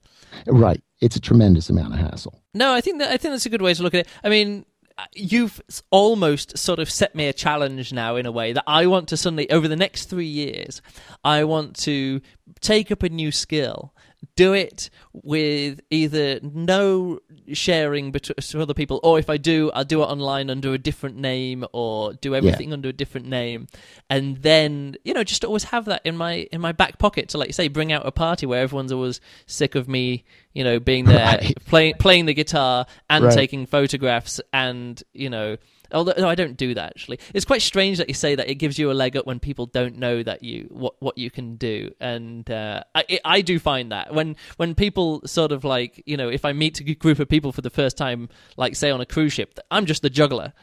[0.48, 0.82] Right.
[1.02, 2.42] It's a tremendous amount of hassle.
[2.54, 4.08] No, I think that I think that's a good way to look at it.
[4.24, 4.66] I mean,
[5.14, 9.10] you've almost sort of set me a challenge now in a way that I want
[9.10, 10.82] to suddenly over the next 3 years
[11.24, 12.22] I want to
[12.60, 13.94] take up a new skill
[14.36, 17.20] do it with either no
[17.54, 21.18] sharing between other people, or if I do, I'll do it online under a different
[21.18, 22.74] name, or do everything yeah.
[22.74, 23.68] under a different name,
[24.10, 27.38] and then you know just always have that in my in my back pocket to
[27.38, 30.24] like say bring out a party where everyone's always sick of me,
[30.54, 31.58] you know, being there right.
[31.66, 33.34] playing playing the guitar and right.
[33.34, 35.58] taking photographs, and you know
[35.94, 37.20] Although no, I don't do that actually.
[37.34, 38.50] It's quite strange that you say that.
[38.50, 41.30] It gives you a leg up when people don't know that you what what you
[41.32, 44.14] can do, and uh, I it, I do find that.
[44.14, 47.52] When when people sort of like you know if I meet a group of people
[47.52, 50.54] for the first time, like say on a cruise ship, I'm just the juggler.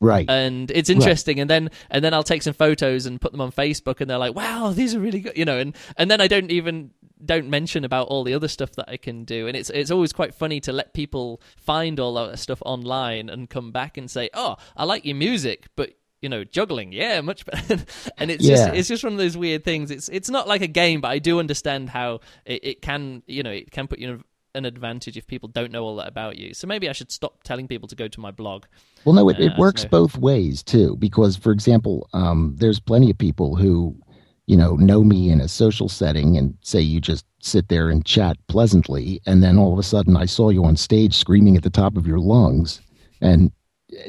[0.00, 0.28] Right.
[0.30, 1.36] And it's interesting.
[1.38, 1.42] Right.
[1.42, 4.18] and then and then i'll take some photos and put them on facebook and they're
[4.18, 6.90] like wow these are really good you know and and then i don't even
[7.24, 10.12] don't mention about all the other stuff that i can do and it's it's always
[10.12, 14.30] quite funny to let people find all that stuff online and come back and say
[14.34, 17.84] oh i like your music but you know juggling yeah much better
[18.18, 18.56] and it's yeah.
[18.56, 21.08] just it's just one of those weird things it's it's not like a game but
[21.08, 24.64] i do understand how it, it can you know it can put you in an
[24.64, 26.52] advantage if people don't know all that about you.
[26.52, 28.64] So maybe I should stop telling people to go to my blog.
[29.04, 30.96] Well, no, it, it uh, works both ways too.
[30.96, 33.96] Because, for example, um, there's plenty of people who,
[34.48, 38.04] you know, know me in a social setting and say you just sit there and
[38.04, 41.62] chat pleasantly, and then all of a sudden I saw you on stage screaming at
[41.62, 42.80] the top of your lungs,
[43.20, 43.52] and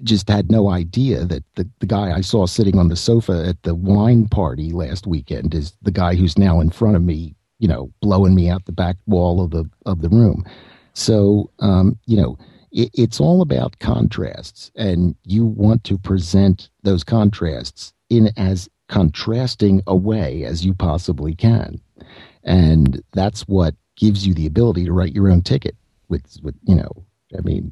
[0.04, 3.62] just had no idea that the, the guy I saw sitting on the sofa at
[3.64, 7.68] the wine party last weekend is the guy who's now in front of me you
[7.68, 10.46] know, blowing me out the back wall of the of the room.
[10.94, 12.38] So, um, you know,
[12.72, 19.82] it, it's all about contrasts, and you want to present those contrasts in as contrasting
[19.88, 21.80] a way as you possibly can,
[22.44, 25.76] and that's what gives you the ability to write your own ticket.
[26.10, 27.06] With, with you know,
[27.38, 27.72] I mean,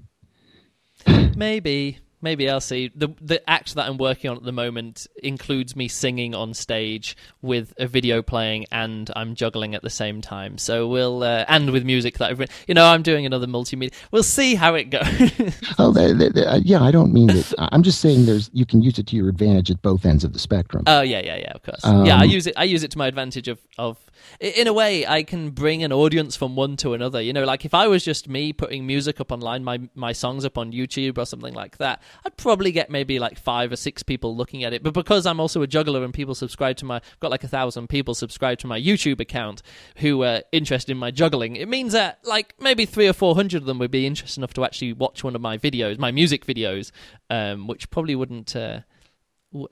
[1.36, 2.92] maybe Maybe I'll see.
[2.96, 7.16] The the act that I'm working on at the moment includes me singing on stage
[7.42, 10.58] with a video playing and I'm juggling at the same time.
[10.58, 12.56] So we'll uh, and with music that I've written.
[12.68, 13.94] You know, I'm doing another multimedia.
[14.12, 15.06] We'll see how it goes.
[15.80, 16.82] oh, they, they, they, uh, yeah.
[16.82, 17.54] I don't mean that.
[17.72, 20.34] I'm just saying there's you can use it to your advantage at both ends of
[20.34, 20.84] the spectrum.
[20.88, 21.52] Oh yeah, yeah, yeah.
[21.52, 21.86] Of course.
[21.86, 22.56] Um, yeah, I use it.
[22.58, 23.98] I use it to my advantage of of
[24.40, 27.22] in a way, I can bring an audience from one to another.
[27.22, 30.46] You know, like if I was just me putting music up online, my my songs
[30.46, 34.04] up on YouTube or something like that, I'd probably get maybe like five or six
[34.04, 34.84] people looking at it.
[34.84, 37.48] But because I'm also a juggler and people subscribe to my, I've got like a
[37.48, 39.62] thousand people subscribe to my YouTube account
[39.98, 41.56] who are interested in my juggling.
[41.56, 44.54] It means that like maybe three or four hundred of them would be interested enough
[44.54, 46.92] to actually watch one of my videos, my music videos,
[47.30, 48.56] um, which probably wouldn't.
[48.56, 48.82] Uh,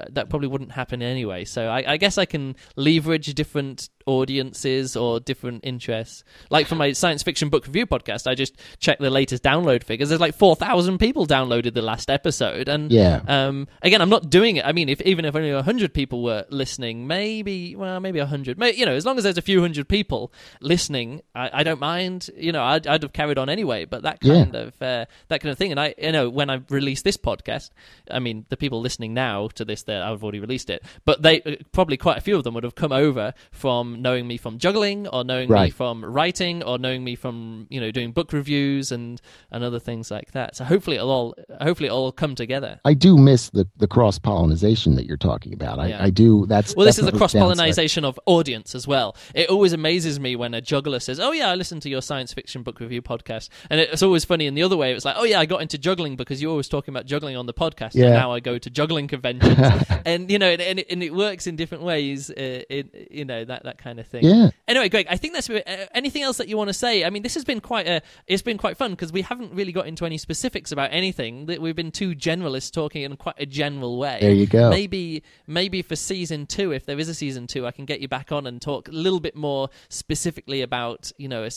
[0.10, 1.44] that probably wouldn't happen anyway.
[1.44, 6.24] So I, I, guess I can leverage different audiences or different interests.
[6.50, 10.10] Like for my science fiction book review podcast, I just checked the latest download figures.
[10.10, 13.22] There's like four thousand people downloaded the last episode, and Yeah.
[13.28, 14.66] um, again, I'm not doing it.
[14.66, 18.62] I mean, if even if only hundred people were listening, maybe well, maybe hundred.
[18.76, 20.32] You know, as long as there's a few hundred people
[20.62, 22.30] listening, I, I don't mind.
[22.36, 23.86] You know, I'd, I'd have carried on anyway.
[23.86, 24.36] But that Yeah.
[24.44, 27.18] kind of uh, that kind of thing, and I, you know, when I release this
[27.18, 27.70] podcast,
[28.10, 31.42] I mean, the people listening now to this, that I've already released it, but they
[31.42, 34.58] uh, probably quite a few of them would have come over from knowing me from
[34.58, 38.92] juggling, or knowing me from writing, or knowing me from you know doing book reviews
[38.92, 39.22] and
[39.52, 40.56] and other things like that.
[40.56, 42.80] So hopefully it'll all hopefully it'll all come together.
[42.86, 45.80] I do miss the, the cross pollination that you're talking about.
[45.80, 46.04] I, Yeah.
[46.04, 46.46] I do.
[46.46, 49.16] That's Well, this is a cross pollination of audience as well.
[49.34, 52.34] It always amazes me when a juggler says, "Oh yeah, I listened to your science
[52.34, 54.94] fiction book review podcast," and it's always funny in the other way.
[54.94, 57.46] It's like, "Oh yeah, I got into juggling because you're always talking about juggling on
[57.46, 58.06] the podcast, Yeah.
[58.06, 59.58] and now I go to juggling conventions."
[60.06, 62.30] and you know, and, and, it, and it works in different ways.
[62.30, 64.26] Uh, it, you know that that kind of thing.
[64.26, 64.50] Yeah.
[64.68, 65.62] Anyway, Greg, I think that's uh,
[65.94, 67.06] anything else that you want to say.
[67.06, 69.72] I mean, this has been quite a it's been quite fun because we haven't really
[69.72, 71.46] got into any specifics about anything.
[71.46, 74.18] That we've been two generalists talking in quite a general way.
[74.20, 74.72] There you go.
[74.72, 78.08] Maybe maybe for season two, if there is a season two, I can get you
[78.08, 81.52] back on and talk a little bit more specifically about you know a,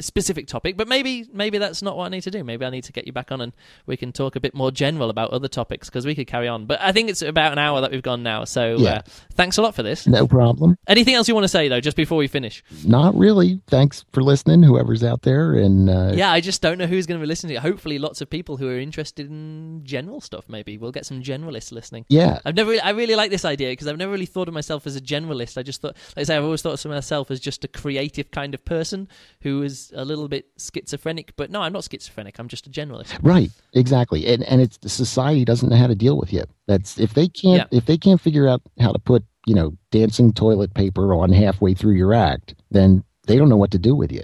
[0.00, 0.76] specific topic.
[0.76, 2.42] But maybe maybe that's not what I need to do.
[2.44, 3.52] Maybe I need to get you back on and
[3.86, 6.66] we can talk a bit more general about other topics because we could carry on.
[6.66, 8.44] But I think it's about an hour that we've gone now.
[8.44, 8.90] So Yeah.
[8.90, 9.02] uh,
[9.34, 10.06] thanks a lot for this.
[10.06, 10.76] No problem.
[10.88, 12.62] Anything else you want to say though, just before we finish?
[12.84, 13.60] Not really.
[13.68, 15.54] Thanks for listening, whoever's out there.
[15.54, 17.62] And uh, Yeah, I just don't know who's going to be listening to it.
[17.62, 20.44] Hopefully, lots of people who are interested in general stuff.
[20.48, 22.04] Maybe we'll get some generalists listening.
[22.08, 24.54] yeah, I've never, really, I really like this idea because I've never really thought of
[24.54, 25.58] myself as a generalist.
[25.58, 28.30] I just thought, like I say, I've always thought of myself as just a creative
[28.30, 29.08] kind of person
[29.42, 31.34] who is a little bit schizophrenic.
[31.36, 32.38] But no, I'm not schizophrenic.
[32.38, 33.18] I'm just a generalist.
[33.22, 33.50] right.
[33.72, 34.26] Exactly.
[34.26, 36.44] And and it's the society doesn't know how to deal with you.
[36.66, 40.32] That's if they can't if they can't figure out how to put you know dancing
[40.32, 44.12] toilet paper on halfway through your act, then they don't know what to do with
[44.12, 44.22] you.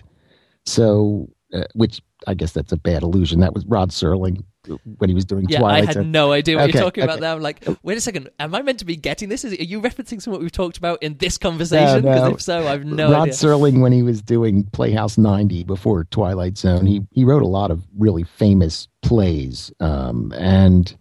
[0.67, 3.41] So, uh, which I guess that's a bad illusion.
[3.41, 4.43] That was Rod Serling
[4.99, 5.83] when he was doing Yeah, Twilight.
[5.83, 6.11] I had Zone.
[6.11, 7.33] no idea what Okay, you're talking about there.
[7.33, 9.45] I'm like, wait a second, am I meant to be getting this?
[9.45, 12.03] Is it, are you referencing some what we've talked about in this conversation?
[12.03, 12.35] Because no.
[12.35, 13.35] if so, I've no Rod idea.
[13.35, 17.71] Serling, when he was doing Playhouse 90 before Twilight Zone, he, he wrote a lot
[17.71, 19.73] of really famous plays.
[19.81, 20.95] Um, and,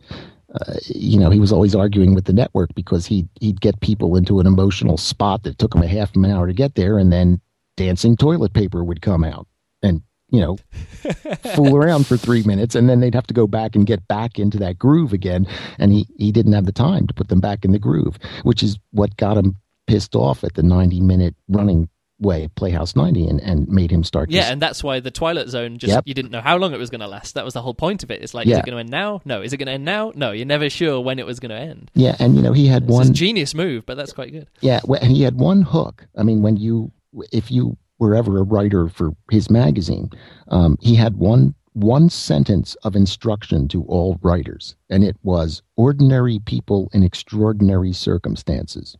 [0.54, 4.16] uh, you know, he was always arguing with the network because he'd, he'd get people
[4.16, 7.12] into an emotional spot that took him a half an hour to get there, and
[7.12, 7.42] then
[7.76, 9.48] dancing toilet paper would come out.
[9.84, 10.58] And, you know,
[11.56, 14.40] fool around for three minutes, and then they'd have to go back and get back
[14.40, 15.48] into that groove again.
[15.80, 18.64] And he, he didn't have the time to put them back in the groove, which
[18.64, 19.56] is what got him
[19.88, 24.32] pissed off at the 90 minute running way Playhouse 90 and, and made him start
[24.32, 26.04] Yeah, just- and that's why the Twilight Zone just Yep.
[26.08, 27.36] you didn't know how long it was going to last.
[27.36, 28.24] That was the whole point of it.
[28.24, 28.56] It's like, yeah.
[28.56, 29.22] is it going to end now?
[29.24, 29.44] No.
[29.44, 30.12] Is it going to end now?
[30.16, 30.32] No.
[30.32, 31.92] You're never sure when it was going to end.
[31.94, 34.48] yeah and you know he had It's one genius move, but that's quite good.
[34.62, 36.92] yeah wh- he had one hook i mean when you
[37.32, 40.10] if you were ever a writer for his magazine
[40.50, 46.40] um, he had one one sentence of instruction to all writers and it was ordinary
[46.40, 48.98] people in extraordinary circumstances.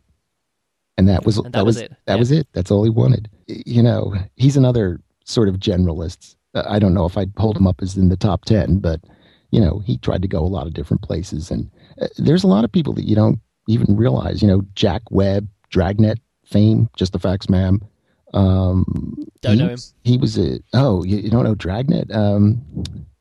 [0.96, 2.18] And that was And that was it, that yeah.
[2.18, 2.46] was it.
[2.52, 3.28] That's all he wanted.
[3.48, 6.36] You know he's another sort of generalist.
[6.54, 9.00] Uh, i don't know if i'd hold him up as in the top 10 but
[9.50, 11.70] you know he tried to go a lot of different places and
[12.00, 13.38] uh, there's a lot of people that you don't
[13.68, 17.82] even realize you know jack webb dragnet fame just the facts ma'am
[18.34, 18.84] um
[19.40, 19.78] Don't he, know him.
[20.04, 22.10] he was a oh you, you don't know dragnet?
[22.12, 22.62] Um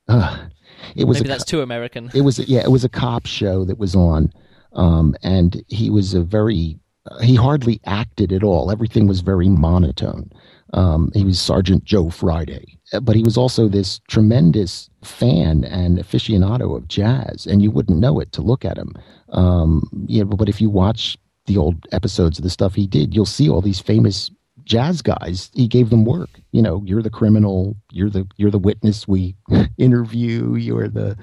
[0.07, 0.47] uh,
[0.95, 2.09] it was Maybe a, that's too American.
[2.13, 4.31] it was yeah it was a cop show that was on.
[4.73, 6.79] Um and he was a very
[7.09, 8.69] uh, he hardly acted at all.
[8.71, 10.29] Everything was very monotone.
[10.73, 12.77] Um he was sergeant joe friday.
[12.93, 17.99] Uh, but he was also this tremendous fan and aficionado of jazz and you wouldn't
[17.99, 18.93] know it to look at him.
[19.29, 23.25] Um yeah but if you watch the old episodes of the stuff he did you'll
[23.25, 24.29] see all these famous
[24.67, 28.59] jazz guys he gave them work you know you're the criminal you're the you're the
[28.59, 29.33] witness we
[29.77, 31.17] interview you're the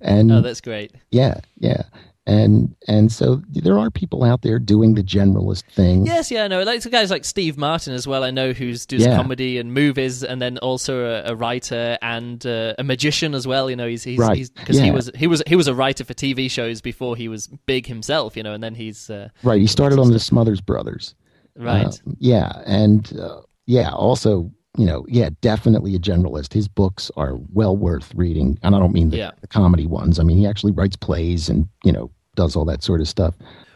[0.00, 0.92] and Oh, that's great.
[1.10, 1.82] yeah yeah
[2.26, 6.62] and and so there are people out there doing the generalist thing Yes, yeah, no,
[6.62, 8.22] like guys like Steve Martin as well.
[8.22, 9.16] I know who's does Yeah.
[9.16, 13.70] comedy and movies, and then also a, a writer and uh, a magician as well.
[13.70, 16.12] You know, he's he's Right, because he was he was he was a writer for
[16.12, 18.36] TV shows before he was big himself.
[18.36, 21.14] You know, and then he's uh, right he started on the smothers brothers
[21.56, 21.86] right.
[21.86, 27.34] Um, yeah and uh, yeah also you know yeah definitely a generalist his books are
[27.52, 29.30] well worth reading and i don't mean the, Yeah.
[29.40, 32.82] the comedy ones i mean he actually writes plays and you know does all that
[32.82, 33.34] sort of stuff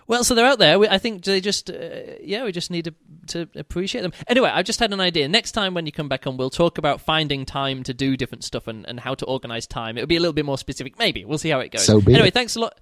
[0.08, 0.78] Well, so they're out there.
[0.78, 2.94] We, I think they just, uh, yeah, we just need to,
[3.28, 4.12] to appreciate them.
[4.26, 5.26] Anyway, I've just had an idea.
[5.28, 8.44] Next time when you come back on, we'll talk about finding time to do different
[8.44, 9.96] stuff and, and how to organize time.
[9.96, 10.98] It'll be a little bit more specific.
[10.98, 11.86] Maybe we'll see how it goes.
[11.86, 12.34] So be anyway, it.
[12.34, 12.78] thanks a lot.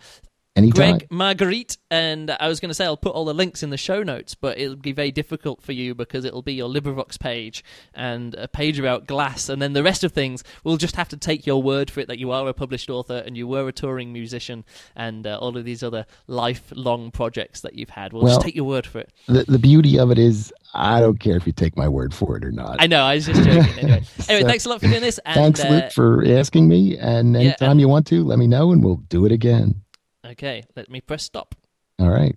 [0.60, 0.98] Anytime.
[0.98, 3.76] Greg Margarite, and I was going to say I'll put all the links in the
[3.76, 7.64] show notes, but it'll be very difficult for you because it'll be your LibriVox page
[7.94, 11.16] and a page about glass, and then the rest of things we'll just have to
[11.16, 13.72] take your word for it that you are a published author and you were a
[13.72, 14.64] touring musician
[14.94, 18.12] and uh, all of these other lifelong projects that you've had.
[18.12, 19.10] We'll, Well- just take your word for it.
[19.26, 22.36] The, the beauty of it is, I don't care if you take my word for
[22.36, 22.76] it or not.
[22.78, 23.78] I know, I was just joking.
[23.78, 25.18] Anyway, anyway So, thanks a lot for doing this.
[25.24, 26.96] And, Thanks, uh, Luke, for asking me.
[26.98, 29.82] And yeah, anytime you want to, let me know and we'll do it again.
[30.26, 31.54] Okay, let me press stop.
[31.98, 32.36] All right.